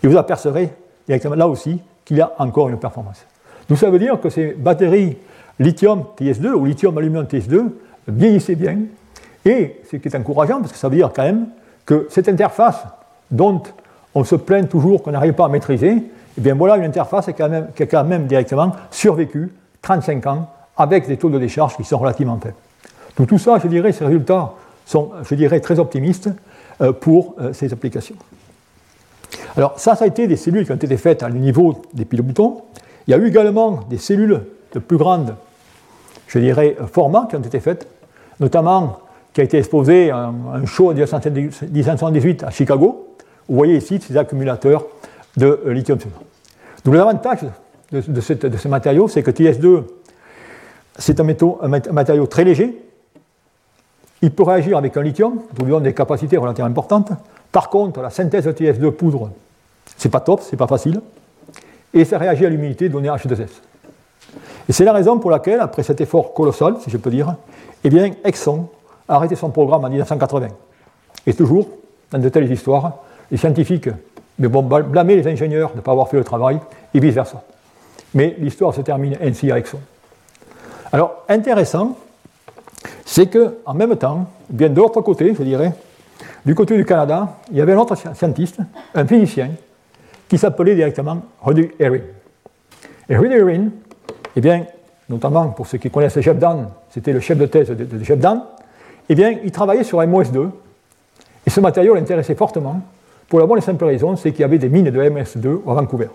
[0.03, 0.73] et vous apercevrez
[1.07, 3.25] directement là aussi qu'il y a encore une performance.
[3.69, 5.17] Donc ça veut dire que ces batteries
[5.59, 7.65] lithium TS2 ou lithium aluminium TS2
[8.07, 8.77] vieillissaient bien,
[9.45, 11.47] et ce qui est encourageant, parce que ça veut dire quand même
[11.85, 12.83] que cette interface
[13.31, 13.61] dont
[14.13, 16.03] on se plaint toujours qu'on n'arrive pas à maîtriser,
[16.37, 17.41] eh bien voilà une interface qui
[17.83, 19.51] a quand même directement survécu
[19.81, 22.55] 35 ans avec des taux de décharge qui sont relativement faibles.
[23.17, 24.53] Donc tout ça, je dirais, ces résultats
[24.85, 26.29] sont, je dirais, très optimistes
[26.81, 28.15] euh, pour euh, ces applications.
[29.55, 32.05] Alors ça, ça a été des cellules qui ont été faites à le niveau des
[32.05, 32.61] piles boutons.
[33.07, 35.35] Il y a eu également des cellules de plus grande,
[36.27, 37.87] je dirais, format qui ont été faites,
[38.39, 38.99] notamment
[39.33, 43.15] qui a été exposé un, un show en 1978 à Chicago.
[43.49, 44.85] Vous voyez ici ces accumulateurs
[45.37, 46.21] de euh, lithium-sulfure.
[46.83, 47.39] Donc l'avantage
[47.91, 49.83] de, ce matériau, c'est que TS2,
[50.97, 51.23] c'est un,
[51.91, 52.77] matériau très léger,
[54.21, 57.11] il peut réagir avec un lithium, pour lui des capacités relativement importantes.
[57.51, 59.31] Par contre, la synthèse de TS2 poudre,
[59.95, 61.01] c'est pas top, c'est pas facile.
[61.93, 63.47] Et ça réagit à l'humidité donnée H2S.
[64.69, 67.35] Et c'est la raison pour laquelle, après cet effort colossal, si je peux dire,
[67.83, 68.67] eh bien, Exxon
[69.07, 70.47] a arrêté son programme en 1980.
[71.25, 71.69] Et toujours,
[72.11, 72.97] dans de telles histoires,
[73.31, 73.89] les scientifiques
[74.39, 76.59] vont blâmer les ingénieurs de ne pas avoir fait le travail,
[76.93, 77.43] et vice-versa.
[78.13, 79.79] Mais l'histoire se termine ainsi à Exxon.
[80.91, 81.97] Alors, intéressant,
[83.05, 85.73] c'est qu'en même temps, bien de l'autre côté, je dirais,
[86.45, 88.59] du côté du Canada, il y avait un autre scientiste,
[88.95, 89.51] un physicien,
[90.29, 91.99] qui s'appelait directement Rudy Erin.
[93.09, 93.69] Et Rudy Erin,
[94.35, 94.65] eh bien,
[95.09, 98.03] notamment pour ceux qui connaissent le chef Dan, c'était le chef de thèse de, de
[98.03, 98.43] chef Dan,
[99.09, 100.49] eh bien, il travaillait sur MOS2,
[101.45, 102.81] et ce matériau l'intéressait fortement,
[103.29, 105.73] pour la bonne et simple raison, c'est qu'il y avait des mines de MS2 à
[105.73, 106.07] Vancouver.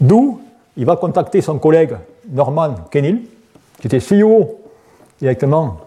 [0.00, 0.40] D'où
[0.76, 1.96] il va contacter son collègue
[2.30, 3.22] Norman Kenil,
[3.80, 4.60] qui était CEO
[5.20, 5.78] directement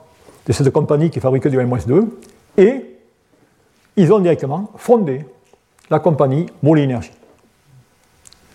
[0.46, 2.08] de cette compagnie qui fabriquait du MS2,
[2.58, 2.86] et
[3.96, 5.26] ils ont directement fondé
[5.90, 7.12] la compagnie Energy.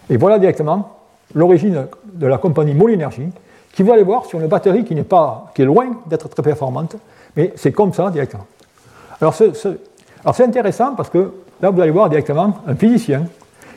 [0.09, 0.97] Et voilà directement
[1.35, 3.29] l'origine de la compagnie Energy,
[3.73, 6.43] qui va aller voir sur une batterie qui, n'est pas, qui est loin d'être très
[6.43, 6.97] performante,
[7.37, 8.47] mais c'est comme ça directement.
[9.21, 13.27] Alors, c'est intéressant parce que là, vous allez voir directement un physicien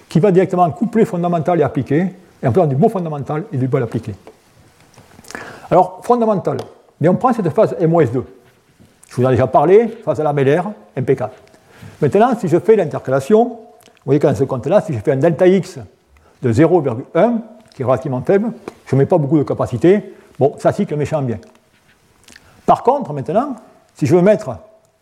[0.10, 3.68] qui va directement coupler fondamental et appliqué, et en plan du beau fondamental et du
[3.68, 4.14] beau appliqué.
[5.70, 6.58] Alors, fondamental,
[7.02, 8.24] mais on prend cette phase MOS2.
[9.10, 11.34] Je vous en ai déjà parlé, phase lamellaire, impeccable.
[12.02, 13.58] Maintenant, si je fais l'intercalation, vous
[14.06, 15.80] voyez qu'en ce compte-là, si je fais un delta X
[16.42, 17.40] de 0,1,
[17.74, 18.52] qui est relativement faible,
[18.86, 21.40] je ne mets pas beaucoup de capacité, bon, ça cycle méchant bien.
[22.66, 23.56] Par contre, maintenant,
[23.94, 24.58] si je veux mettre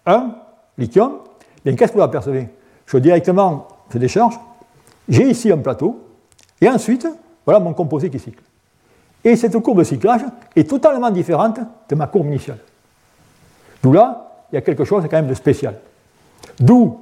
[0.05, 0.35] un
[0.77, 1.13] lithium,
[1.63, 2.49] bien qu'est-ce que vous apercevez?
[2.85, 4.39] Je directement, je décharge,
[5.09, 6.01] j'ai ici un plateau,
[6.61, 7.07] et ensuite,
[7.45, 8.41] voilà mon composé qui cycle.
[9.23, 10.21] Et cette courbe de cyclage
[10.55, 12.59] est totalement différente de ma courbe initiale.
[13.81, 15.75] D'où là, il y a quelque chose quand même de spécial.
[16.59, 16.99] D'où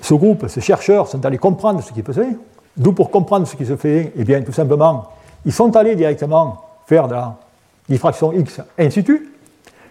[0.00, 2.36] ce groupe, ces chercheurs sont allés comprendre ce qui se fait.
[2.76, 5.10] D'où pour comprendre ce qui se fait, eh bien, tout simplement,
[5.46, 7.36] ils sont allés directement faire de la
[7.88, 9.30] diffraction X in situ.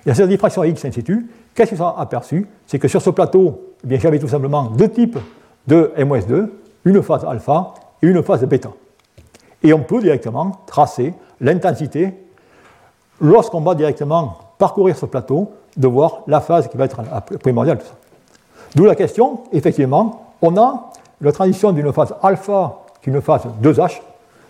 [0.05, 2.47] Et à cette diffraction X in situ, qu'est-ce qu'ils ont aperçu?
[2.67, 5.17] C'est que sur ce plateau, eh j'avais tout simplement deux types
[5.65, 6.49] de MOS2,
[6.85, 8.69] une phase alpha et une phase bêta.
[9.61, 12.13] Et on peut directement tracer l'intensité
[13.21, 17.01] lorsqu'on va directement parcourir ce plateau, de voir la phase qui va être
[17.39, 17.79] primordiale.
[18.75, 23.43] D'où la question, effectivement, on a la transition d'une phase alpha qui est une phase
[23.61, 24.01] 2H,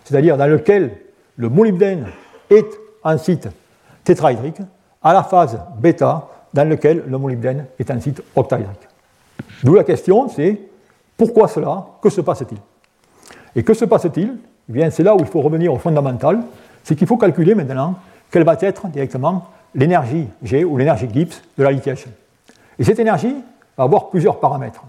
[0.04, 0.98] c'est-à-dire dans laquelle
[1.36, 2.06] le molybdène
[2.50, 2.66] est
[3.02, 3.48] un site
[4.04, 4.58] tétraédrique,
[5.02, 8.88] à la phase bêta dans laquelle le molybdène est un site octaédrique.
[9.62, 10.60] D'où la question, c'est
[11.16, 11.86] pourquoi cela?
[12.02, 12.58] Que se passe-t-il?
[13.56, 14.36] Et que se passe-t-il?
[14.68, 16.40] Eh bien, c'est là où il faut revenir au fondamental,
[16.82, 17.96] c'est qu'il faut calculer maintenant
[18.30, 22.10] quelle va être directement l'énergie G ou l'énergie Gibbs de la lithiation.
[22.78, 23.36] Et cette énergie
[23.76, 24.82] va avoir plusieurs paramètres.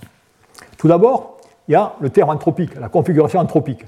[0.78, 3.86] Tout d'abord, il y a le terme anthropique, la configuration anthropique.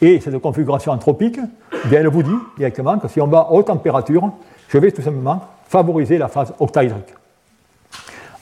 [0.00, 1.38] Et cette configuration anthropique,
[1.72, 4.30] eh bien, elle vous dit directement que si on va à haute température,
[4.68, 7.14] je vais tout simplement favoriser la phase octaédrique.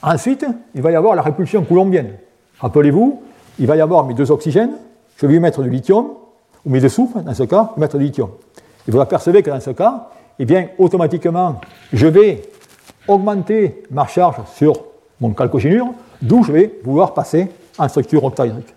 [0.02, 0.44] Ensuite,
[0.74, 2.14] il va y avoir la répulsion coulombienne.
[2.62, 3.20] Rappelez-vous,
[3.58, 4.72] il va y avoir mes deux oxygènes,
[5.16, 6.06] je vais y mettre du lithium,
[6.64, 8.30] ou mes deux soufre, dans ce cas, mettre du lithium.
[8.86, 10.08] Et vous apercevez que dans ce cas,
[10.38, 11.60] eh bien, automatiquement,
[11.92, 12.42] je vais
[13.08, 14.74] augmenter ma charge sur
[15.20, 15.88] mon calcogénure,
[16.22, 17.48] d'où je vais vouloir passer
[17.78, 18.74] en structure octaédrique.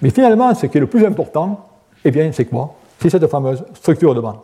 [0.00, 1.68] Mais finalement, ce qui est le plus important,
[2.04, 2.74] eh bien, c'est quoi?
[3.00, 4.38] C'est cette fameuse structure de bande.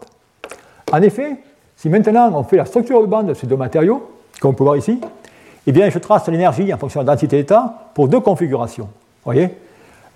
[0.92, 1.36] En effet,
[1.76, 4.10] si maintenant on fait la structure de bande de ces deux matériaux,
[4.40, 5.00] comme on peut voir ici,
[5.66, 8.88] eh bien, je trace l'énergie en fonction de la densité d'état pour deux configurations.
[9.24, 9.50] Voyez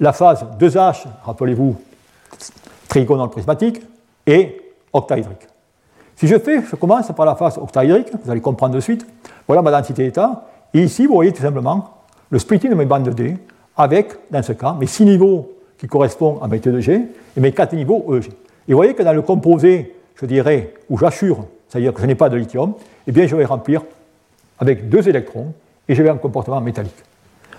[0.00, 1.76] La phase 2H, rappelez-vous,
[2.88, 3.82] trigonale prismatique,
[4.26, 4.60] et
[4.92, 5.46] octaédrique.
[6.16, 9.06] Si je fais, je commence par la phase octaédrique, vous allez comprendre de suite,
[9.46, 11.90] voilà ma densité d'état, et ici, vous voyez tout simplement
[12.30, 13.36] le splitting de mes bandes de D
[13.76, 17.74] avec, dans ce cas, mes 6 niveaux qui correspondent à mes T2G et mes 4
[17.74, 18.28] niveaux EG.
[18.68, 22.14] Et vous voyez que dans le composé, je dirais, où j'assure, c'est-à-dire que je n'ai
[22.14, 22.74] pas de lithium,
[23.06, 23.82] eh bien, je vais remplir
[24.58, 25.52] avec deux électrons
[25.88, 27.02] et je vais un comportement métallique.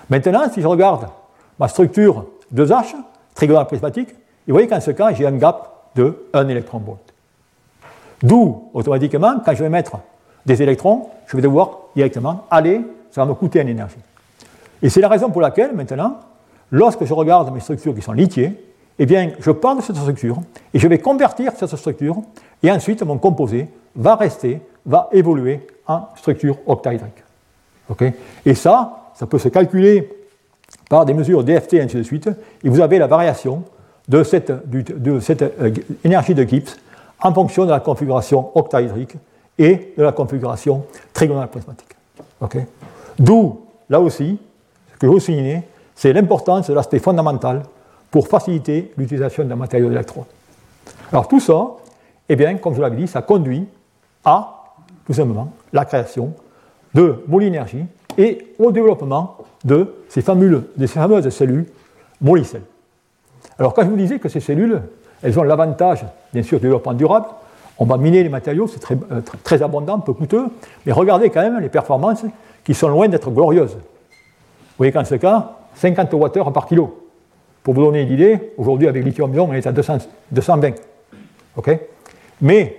[0.10, 1.08] Maintenant, si je regarde
[1.60, 2.96] ma structure 2H,
[3.34, 4.10] trigonale prismatique,
[4.48, 7.14] vous voyez qu'en ce cas, j'ai un gap de 1 électron volt.
[8.22, 9.98] D'où, automatiquement, quand je vais mettre
[10.46, 12.82] des électrons, je vais devoir directement aller,
[13.12, 13.98] ça va me coûter en énergie.
[14.82, 16.20] Et c'est la raison pour laquelle, maintenant,
[16.72, 18.54] lorsque je regarde mes structures qui sont lithiées,
[19.00, 20.38] eh bien, je pars de cette structure
[20.74, 22.18] et je vais convertir cette structure,
[22.64, 27.24] et ensuite mon composé va rester, va évoluer en structure octaédrique.
[28.46, 30.10] et ça, ça peut se calculer
[30.90, 32.30] par des mesures DFT ainsi de suite,
[32.64, 33.64] et vous avez la variation
[34.08, 35.74] de cette, euh,
[36.04, 36.76] énergie de Gibbs
[37.22, 39.16] en fonction de la configuration octaédrique
[39.58, 41.96] et de la configuration trigonale prismatique.
[43.18, 44.38] D'où, là aussi,
[44.94, 45.64] ce que je veux souligner,
[45.96, 47.64] c'est l'importance de l'aspect fondamental
[48.12, 50.26] pour faciliter l'utilisation d'un matériau d'électrode.
[51.12, 51.68] Alors tout ça,
[52.28, 53.66] eh bien, comme je l'avais dit, ça conduit
[54.24, 54.55] à,
[55.06, 56.34] tout simplement, la création
[56.93, 57.86] de molénergie
[58.18, 61.66] et au développement de ces, fameuses, de fameuses cellules
[62.22, 62.64] molicelles.
[63.60, 64.82] Alors quand je vous disais que ces cellules,
[65.22, 67.28] elles ont l'avantage, bien sûr, du développement durable,
[67.78, 70.45] on va miner les matériaux, c'est très, euh, très, abondant, peu coûteux,
[70.86, 72.24] mais regardez quand même les performances
[72.64, 73.76] qui sont loin d'être glorieuses.
[73.76, 77.01] Vous voyez qu'en ce cas, 50 Wh par kilo.
[77.64, 80.76] Pour vous donner une idée, aujourd'hui avec lithium-ion, on est à 220.
[82.41, 82.78] Mais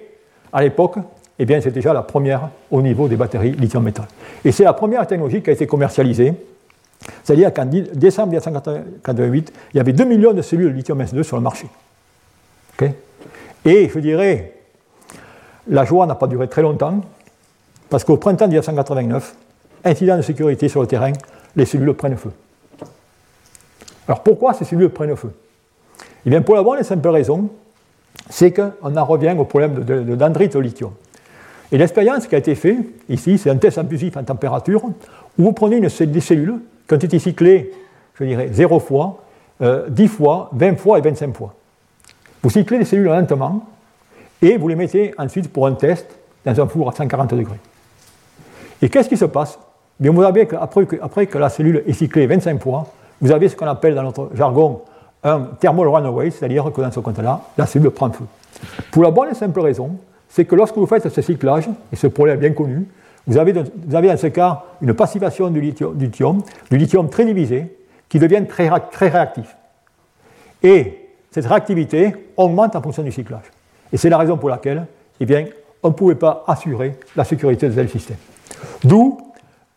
[0.52, 0.96] à l'époque,
[1.38, 4.06] eh bien, c'est déjà la première au niveau des batteries lithium-métal.
[4.44, 6.34] Et c'est la première technologie qui a été commercialisée.
[7.22, 11.42] C'est-à-dire qu'en décembre 1988, il y avait 2 millions de cellules lithium S2 sur le
[11.42, 11.66] marché.
[13.64, 14.54] Et je dirais,
[15.68, 17.00] la joie n'a pas duré très longtemps,
[17.90, 19.34] parce qu'au printemps 1989,
[19.84, 21.12] incident de sécurité sur le terrain,
[21.54, 22.32] les cellules prennent feu.
[24.06, 25.32] Alors pourquoi ces cellules prennent feu?
[26.24, 27.48] Eh bien pour la bonne et simple raison,
[28.30, 30.92] c'est qu'on en revient au problème de, dendrite au lithium.
[31.72, 34.92] Et l'expérience qui a été faite ici, c'est un test abusif en température, où
[35.42, 37.72] vous prenez des cellules qui ont été cyclées,
[38.14, 39.22] je dirais, 0 fois,
[39.60, 41.54] 10 euh, fois, 20 fois et 25 fois.
[42.42, 43.64] Vous cyclez les cellules lentement,
[44.42, 46.06] et vous les mettez ensuite pour un test
[46.44, 47.58] dans un four à 140 degrés.
[48.82, 49.58] Et qu'est-ce qui se passe?
[49.98, 52.86] Bien, Vous savez qu'après que, après que la cellule est cyclée 25 fois,
[53.20, 54.82] vous avez ce qu'on appelle dans notre jargon
[55.24, 58.24] un thermal runaway, c'est-à-dire que dans ce compte-là, la cellule prend feu.
[58.92, 59.96] Pour la bonne et simple raison,
[60.36, 62.86] c'est que lorsque vous faites ce cyclage, et ce problème bien connu,
[63.26, 67.74] vous avez, vous avez dans ce cas une passivation du lithium, du lithium, très divisé,
[68.06, 69.56] qui devient très, réactif.
[70.62, 73.46] Et cette réactivité augmente en fonction du cyclage.
[73.90, 74.84] Et c'est la raison pour laquelle
[75.20, 75.46] eh bien,
[75.82, 78.18] on ne pouvait pas assurer la sécurité de tel système.
[78.84, 79.16] D'où,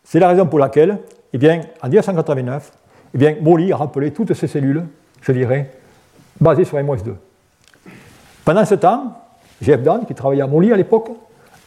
[0.04, 0.98] c'est la raison pour laquelle,
[1.32, 2.70] eh bien, en 1989,
[3.18, 4.84] eh Molly a rappelé toutes ces cellules,
[5.22, 5.70] je dirais,
[6.38, 7.14] basées sur MOS2.
[8.44, 9.14] Pendant ce temps,
[9.60, 11.10] Jeff Dunn, qui travaillait à Molly à l'époque,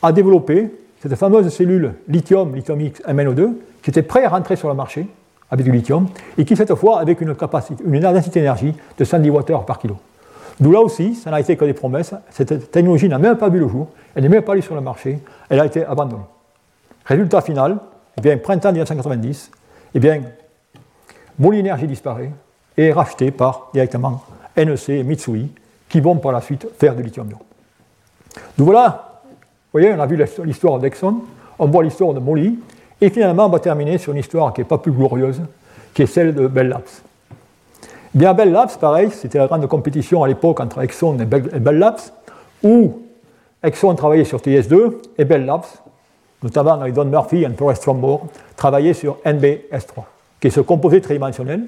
[0.02, 0.72] a développé
[1.02, 5.08] cette fameuse cellule lithium, lithium X, MNO2, qui était prêt à rentrer sur le marché
[5.52, 9.30] avec du lithium, et qui cette fois avec une capacité, une densité d'énergie de 110
[9.30, 9.98] Wh par kilo.
[10.60, 12.14] D'où là aussi, ça n'a été que des promesses.
[12.30, 14.82] Cette technologie n'a même pas vu le jour, elle n'est même pas allée sur le
[14.82, 15.20] marché,
[15.50, 16.24] elle a été abandonnée.
[17.06, 17.78] Résultat final,
[18.18, 19.52] eh bien, printemps 1990,
[19.94, 20.22] eh bien,
[21.38, 22.32] Molinergie disparaît
[22.78, 24.24] et est racheté par directement
[24.56, 25.52] NEC et Mitsui,
[25.90, 27.40] qui vont par la suite faire du lithium-ion.
[28.58, 31.22] Donc voilà, vous voyez, on a vu l'histoire d'Exxon,
[31.60, 32.60] on voit l'histoire de Molly,
[33.02, 35.42] et finalement, on va terminer sur une histoire qui n'est pas plus glorieuse,
[35.94, 36.82] qui est celle de Bell Labs.
[38.14, 42.00] Bien, Bell Labs, pareil, c'était la grande compétition à l'époque entre Exxon et Bell Labs,
[42.64, 43.02] où
[43.64, 45.66] Exxon travaillait sur TS2 et Bell Labs,
[46.44, 50.04] notamment avec Don Murphy et Forrest Trombore, travaillait sur NBS3,
[50.40, 51.66] qui est ce composé tridimensionnel.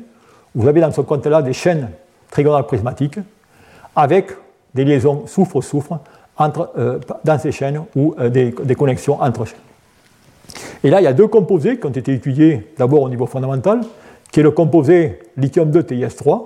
[0.53, 1.89] Vous avez dans ce compte-là des chaînes
[2.30, 3.20] trigonales prismatiques
[3.95, 4.32] avec
[4.74, 5.99] des liaisons soufre-soufre
[6.41, 9.57] euh, dans ces chaînes ou euh, des, connexions entre chaînes.
[10.83, 13.79] Et là, il y a deux composés qui ont été étudiés d'abord au niveau fondamental,
[14.33, 16.43] qui est le composé lithium-2 TIS3,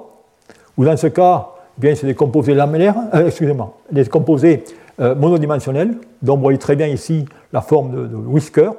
[0.77, 4.63] où dans ce cas, eh bien, c'est des composés lamellaires, euh, excusez-moi, des composés
[4.99, 7.23] monodimensionnels, dont vous voyez très bien ici
[7.53, 8.71] la forme de, whisker,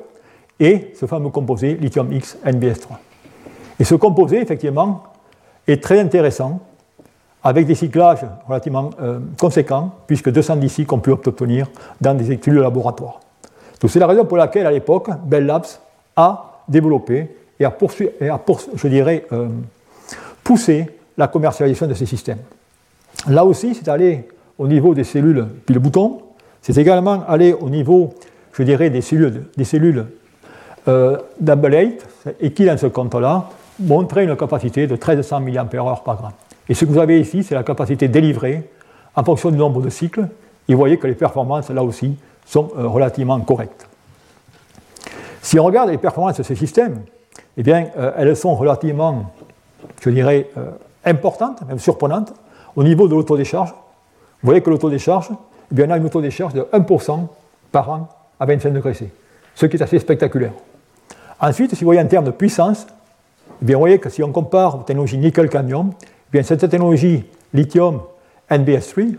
[0.60, 2.88] et ce fameux composé lithium X NBS3.
[3.80, 5.04] Et ce composé, effectivement,
[5.66, 6.60] est très intéressant
[7.42, 11.66] avec des cyclages relativement euh, conséquents, puisque 210 cycles ont pu obtenir
[12.00, 13.20] dans des études de laboratoire.
[13.88, 15.66] C'est la raison pour laquelle, à l'époque, Bell Labs
[16.16, 17.76] a développé et a,
[18.74, 19.48] je dirais, euh,
[20.44, 20.86] poussé
[21.16, 22.38] la commercialisation de ces systèmes.
[23.28, 24.28] Là aussi, c'est allé
[24.58, 26.20] au niveau des cellules pile-bouton,
[26.60, 28.12] c'est également allé au niveau,
[28.52, 30.06] je dirais, des cellules, des cellules
[30.88, 31.16] euh,
[32.40, 36.32] et qui, dans ce compte-là, montrait une capacité de 1300 mAh par gramme.
[36.70, 38.70] Et ce que vous avez ici, c'est la capacité délivrée
[39.16, 40.28] en fonction du nombre de cycles.
[40.68, 42.16] Et vous voyez que les performances, là aussi,
[42.46, 43.88] sont euh, relativement correctes.
[45.42, 47.02] Si on regarde les performances de ces systèmes,
[47.56, 49.32] eh bien, euh, elles sont relativement,
[50.00, 50.70] je dirais, euh,
[51.04, 52.32] importantes, même surprenantes,
[52.76, 53.70] au niveau de l'autodécharge.
[53.70, 55.30] Vous voyez que l'autodécharge,
[55.72, 57.26] eh bien, on a une autodécharge de 1%
[57.72, 58.08] par an
[58.38, 59.10] à 25 degrés C,
[59.56, 60.52] ce qui est assez spectaculaire.
[61.40, 62.86] Ensuite, si vous voyez en termes de puissance,
[63.60, 65.90] eh bien, vous voyez que si on compare aux technologies nickel-cadmium,
[66.32, 68.00] bien, cette technologie lithium
[68.50, 69.16] NBS3,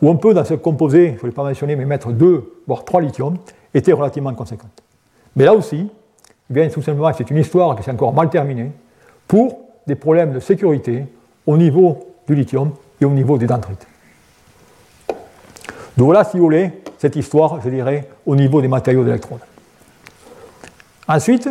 [0.00, 2.84] où on peut, dans ce composé, je ne l'ai pas mentionné, mais mettre deux, voire
[2.84, 3.36] trois lithium,
[3.72, 4.82] était relativement conséquente.
[5.36, 5.88] Mais là aussi,
[6.50, 8.70] bien, tout simplement, c'est une histoire qui s'est encore mal terminée
[9.28, 11.06] pour des problèmes de sécurité
[11.46, 13.86] au niveau du lithium et au niveau des dendrites.
[15.96, 19.40] Donc voilà, si vous voulez, cette histoire, je dirais, au niveau des matériaux d'électrode.
[21.08, 21.48] Ensuite,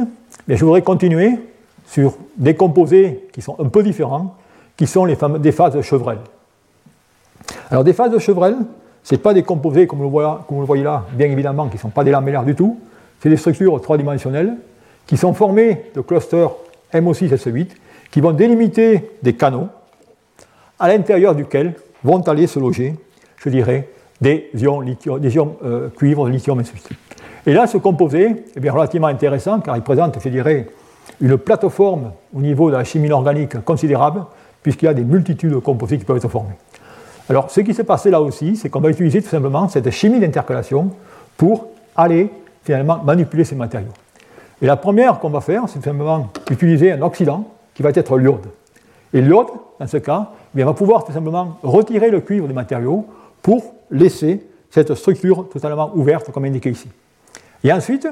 [0.47, 1.37] je voudrais continuer
[1.85, 4.35] sur des composés qui sont un peu différents,
[4.81, 6.17] qui sont les des phases de Chevrel.
[7.69, 8.55] Alors des phases de Chevrel,
[9.03, 12.03] ce pas des composés comme, vous le voyez là, bien évidemment, qui ne sont pas
[12.03, 12.79] des lamellaires du tout,
[13.19, 14.55] c'est des structures trois-dimensionnelles
[15.05, 16.49] qui sont formées de clusters
[16.95, 17.67] MO6 et S8
[18.09, 19.67] qui vont délimiter des canaux
[20.79, 22.95] à l'intérieur duquel vont aller se loger,
[23.37, 23.87] je dirais,
[24.19, 26.63] des ions, des ions euh, cuivre, lithium et
[27.51, 30.69] Et là, ce composé est bien relativement intéressant car il présente, je dirais,
[31.21, 34.25] une plateforme au niveau de la chimie organique considérable
[34.63, 36.55] puisqu'il y a des multitudes de composés qui peuvent être formés.
[37.29, 40.19] Alors, ce qui s'est passé là aussi, c'est qu'on va utiliser tout simplement cette chimie
[40.19, 40.91] d'intercalation
[41.37, 42.29] pour aller
[42.63, 43.93] finalement manipuler ces matériaux.
[44.61, 48.17] Et la première qu'on va faire, c'est tout simplement utiliser un oxydant qui va être
[48.17, 48.47] l'iode.
[49.13, 49.47] Et l'iode,
[49.79, 53.05] dans ce cas, eh va pouvoir tout simplement retirer le cuivre des matériaux
[53.41, 56.87] pour laisser cette structure totalement ouverte, comme indiqué ici.
[57.63, 58.07] Et ensuite,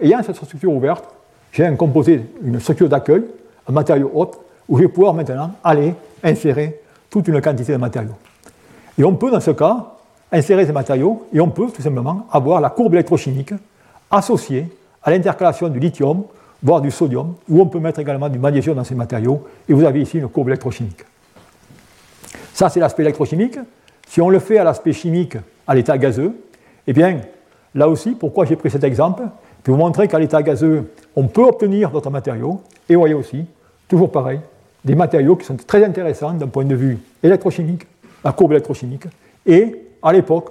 [0.00, 1.04] ayant cette structure ouverte,
[1.52, 3.24] j'ai un composé, une structure d'accueil,
[3.68, 4.30] un matériau haut,
[4.72, 5.92] où je vais pouvoir maintenant aller
[6.24, 8.14] insérer toute une quantité de matériaux.
[8.96, 9.92] Et on peut, dans ce cas,
[10.32, 13.52] insérer ces matériaux et on peut tout simplement avoir la courbe électrochimique
[14.10, 14.66] associée
[15.02, 16.22] à l'intercalation du lithium,
[16.62, 19.84] voire du sodium, ou on peut mettre également du magnésium dans ces matériaux, et vous
[19.84, 21.04] avez ici une courbe électrochimique.
[22.54, 23.58] Ça, c'est l'aspect électrochimique.
[24.08, 26.32] Si on le fait à l'aspect chimique, à l'état gazeux,
[26.86, 27.20] eh bien,
[27.74, 29.22] là aussi, pourquoi j'ai pris cet exemple?
[29.62, 33.44] Pour vous montrer qu'à l'état gazeux, on peut obtenir d'autres matériaux, et vous voyez aussi,
[33.86, 34.40] toujours pareil,
[34.84, 37.86] des matériaux qui sont très intéressants d'un point de vue électrochimique,
[38.24, 39.04] la courbe électrochimique.
[39.46, 40.50] Et à l'époque,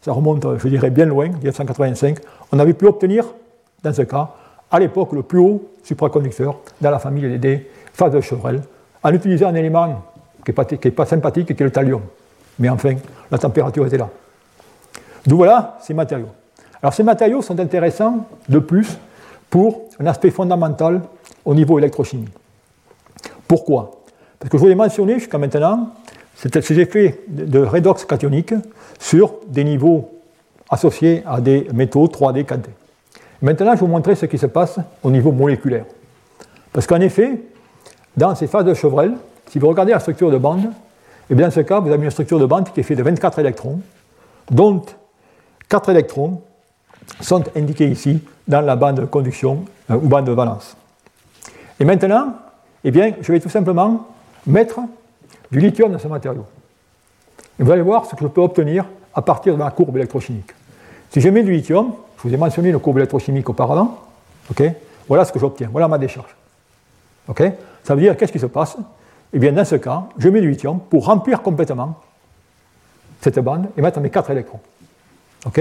[0.00, 2.18] ça remonte, je dirais, bien loin, 1985,
[2.52, 3.24] on avait pu obtenir,
[3.82, 4.30] dans ce cas,
[4.70, 8.62] à l'époque, le plus haut supraconducteur dans la famille des phases de Chevrel,
[9.02, 10.02] en utilisant un élément
[10.44, 12.02] qui n'est pas, sympathique, qui est le thallium.
[12.58, 12.94] Mais enfin,
[13.30, 14.08] la température était là.
[15.26, 16.28] D'où voilà ces matériaux.
[16.82, 18.98] Alors ces matériaux sont intéressants de plus
[19.50, 21.02] pour un aspect fondamental
[21.44, 22.32] au niveau électrochimique.
[23.48, 24.02] Pourquoi?
[24.38, 25.90] Parce que je vous l'ai mentionné jusqu'à maintenant,
[26.34, 28.54] ces effets de redox cationique
[28.98, 30.10] sur des niveaux
[30.68, 32.66] associés à des métaux 3D, 4D.
[33.42, 35.84] Maintenant, je vais vous montrer ce qui se passe au niveau moléculaire.
[36.72, 37.40] Parce qu'en effet,
[38.16, 39.14] dans ces phases de Chevrel,
[39.50, 42.04] si vous regardez la structure de bande, et eh bien dans ce cas, vous avez
[42.04, 43.80] une structure de bande qui est faite de 24 électrons,
[44.50, 44.82] dont
[45.68, 46.40] 4 électrons
[47.20, 50.76] sont indiqués ici dans la bande de conduction euh, ou bande de valence.
[51.80, 52.34] Et maintenant,
[52.88, 54.06] eh bien, je vais tout simplement
[54.46, 54.78] mettre
[55.50, 56.46] du lithium dans ce matériau.
[57.58, 60.52] Et vous allez voir ce que je peux obtenir à partir de ma courbe électrochimique.
[61.10, 63.98] Si je mets du lithium, je vous ai mentionné une courbe électrochimique auparavant,
[65.08, 66.32] voilà ce que j'obtiens, voilà ma décharge.
[67.82, 68.76] Ça veut dire, qu'est-ce qui se passe?
[69.32, 72.00] Eh bien, dans ce cas, je mets du lithium pour remplir complètement
[73.20, 74.60] cette bande et mettre mes quatre électrons.
[75.44, 75.58] Donc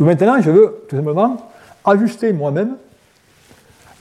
[0.00, 1.38] maintenant, je veux tout simplement
[1.82, 2.76] ajuster moi-même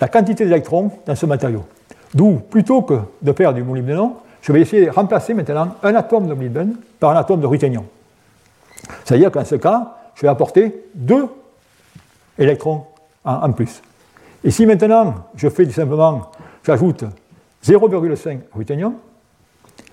[0.02, 1.64] la quantité d'électrons dans ce matériau.
[2.14, 6.28] D'où, plutôt que de faire du molybdénon, je vais essayer de remplacer maintenant un atome
[6.28, 7.84] de molybdène par un atome de ruthénium.
[9.04, 11.28] C'est-à-dire qu'en ce cas, je vais apporter deux
[12.38, 12.86] électrons
[13.26, 13.82] en, plus.
[14.44, 16.32] Et si maintenant je fais tout simplement,
[16.66, 17.04] j'ajoute
[17.66, 18.94] 0,5 ruthénium,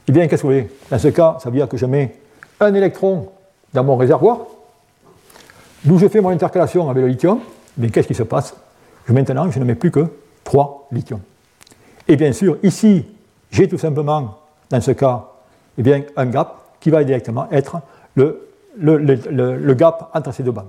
[0.06, 2.14] eh bien, qu'est-ce que vous voyez Dans ce cas, ça veut dire que je mets
[2.60, 3.30] un électron
[3.72, 4.40] dans mon réservoir,
[5.84, 7.40] d'où je fais mon intercalation avec le lithium,
[7.78, 8.54] mais qu'est-ce qui se passe?
[9.08, 10.06] Maintenant, je ne mets plus que
[10.44, 11.20] 3 lithiums.
[12.09, 13.05] Et bien sûr, ici,
[13.50, 14.38] j'ai tout simplement,
[14.70, 15.26] dans ce cas,
[15.78, 17.78] eh bien, un gap qui va directement être
[18.14, 20.66] le, gap entre ces deux bandes.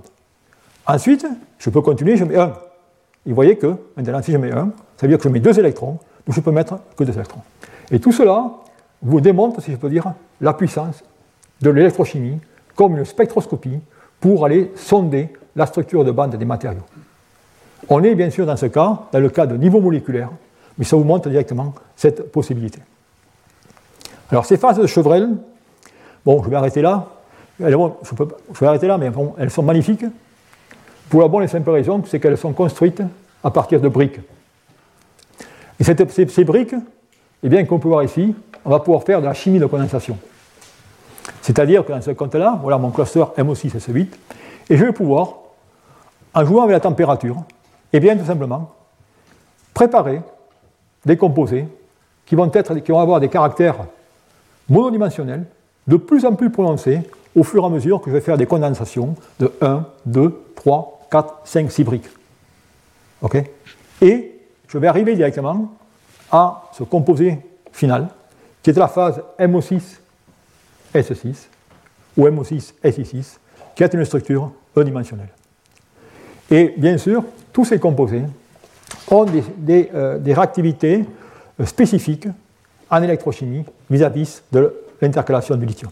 [0.86, 1.26] Ensuite,
[1.58, 2.46] je peux continuer, je mets 1.
[2.46, 5.40] Et vous voyez que, maintenant, si je mets 1, ça veut dire que je mets
[5.40, 7.42] 2 électrons, donc je peux mettre que 2 électrons.
[7.90, 8.50] Et tout cela
[9.02, 11.02] vous démontre, si je peux dire, la puissance
[11.60, 12.38] de l'électrochimie
[12.74, 13.80] comme une spectroscopie
[14.20, 16.82] pour aller sonder la structure de bande des matériaux.
[17.88, 20.30] On est bien sûr dans ce cas, dans le cas de niveau moléculaire,
[20.78, 22.80] mais ça vous montre directement cette possibilité.
[24.30, 25.30] Alors ces phases de Chevrel,
[26.24, 27.06] bon, je vais arrêter là.
[27.60, 30.04] je, vais arrêter là, mais bon, elles sont magnifiques.
[31.08, 33.02] Pour la bonne et simple raison, c'est qu'elles sont construites
[33.44, 34.20] à partir de briques.
[35.78, 36.74] Et ces, briques,
[37.42, 40.18] eh bien, qu'on peut voir ici, on va pouvoir faire de la chimie de condensation.
[41.42, 44.08] C'est-à-dire que dans ce compte-là, voilà mon cluster MO6S8,
[44.70, 45.34] et je vais pouvoir,
[46.34, 47.36] en jouant avec la température,
[47.92, 48.74] eh bien tout simplement,
[49.74, 50.22] préparer
[51.06, 51.66] des composés
[52.26, 53.86] qui vont, être, qui vont avoir des caractères
[54.68, 55.46] monodimensionnels
[55.86, 57.00] de plus en plus prononcés
[57.34, 61.06] au fur et à mesure que je vais faire des condensations de 1, 2, 3,
[61.10, 62.08] 4, 5, 6 briques.
[64.02, 64.32] Et
[64.68, 65.72] je vais arriver directement
[66.30, 67.38] à ce composé
[67.72, 68.08] final,
[68.62, 71.34] qui est la phase MO6S6
[72.16, 73.36] ou MO6SI6,
[73.74, 75.28] qui est une structure unidimensionnelle.
[76.50, 78.24] Et bien sûr, tous ces composés
[79.10, 79.26] ont
[79.58, 81.04] des, euh, réactivités
[81.60, 82.28] euh, spécifiques
[82.90, 85.90] en électrochimie vis-à-vis de l'intercalation du lithium.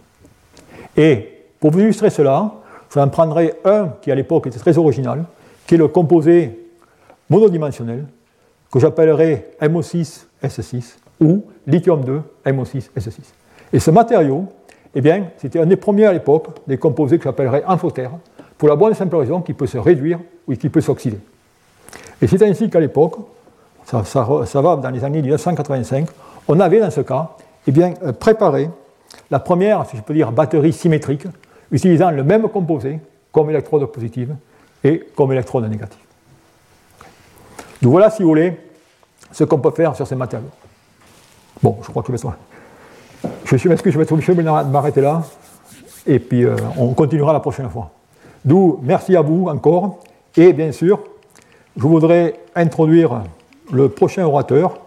[0.96, 2.52] Et pour vous illustrer cela,
[2.92, 5.24] je en prendrai un qui à l'époque était très original,
[5.66, 6.68] qui est le composé
[7.28, 8.04] monodimensionnel,
[8.72, 13.20] que j'appellerai MO6S6 ou lithium-2 MO6S6.
[13.72, 14.46] Et ce matériau,
[14.94, 15.02] eh
[15.38, 18.12] c'était un des premiers à l'époque des composés que j'appellerais amphotère,
[18.56, 21.18] pour la bonne et simple raison qu'il peut se réduire ou qu'il peut s'oxyder.
[22.22, 23.16] Et c'est ainsi qu'à l'époque,
[23.84, 26.08] ça, va dans les années 1985,
[26.48, 27.30] on avait dans ce cas
[27.66, 28.70] eh bien, euh, préparé
[29.30, 31.26] la première, si je peux dire, batterie symétrique,
[31.70, 33.00] utilisant le même composé
[33.32, 34.34] comme électrode positive
[34.82, 36.00] et comme électrode négative.
[37.82, 38.58] Donc voilà, si vous voulez,
[39.32, 40.48] ce qu'on peut faire sur ces matériaux.
[41.62, 42.32] Bon, je crois que je vais,
[43.44, 45.22] je suis je vais être obligé m'arrêter là,
[46.06, 47.90] et puis euh, on continuera la prochaine fois.
[48.44, 50.00] D'où merci à vous encore,
[50.36, 51.00] et bien sûr,
[51.76, 53.22] je voudrais introduire
[53.72, 54.78] le prochain orateur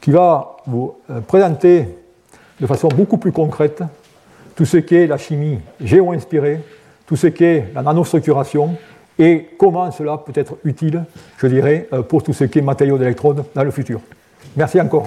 [0.00, 1.88] qui va vous euh, présenter
[2.60, 3.82] de façon beaucoup plus concrète
[4.54, 6.60] tout ce qu'est la chimie géo-inspirée,
[7.06, 8.76] tout ce qu'est la nanostructuration
[9.18, 11.04] et comment cela peut être utile,
[11.38, 14.00] je dirais, euh, pour tout ce qui est matériaux d'électrode dans le futur.
[14.56, 15.06] Merci encore.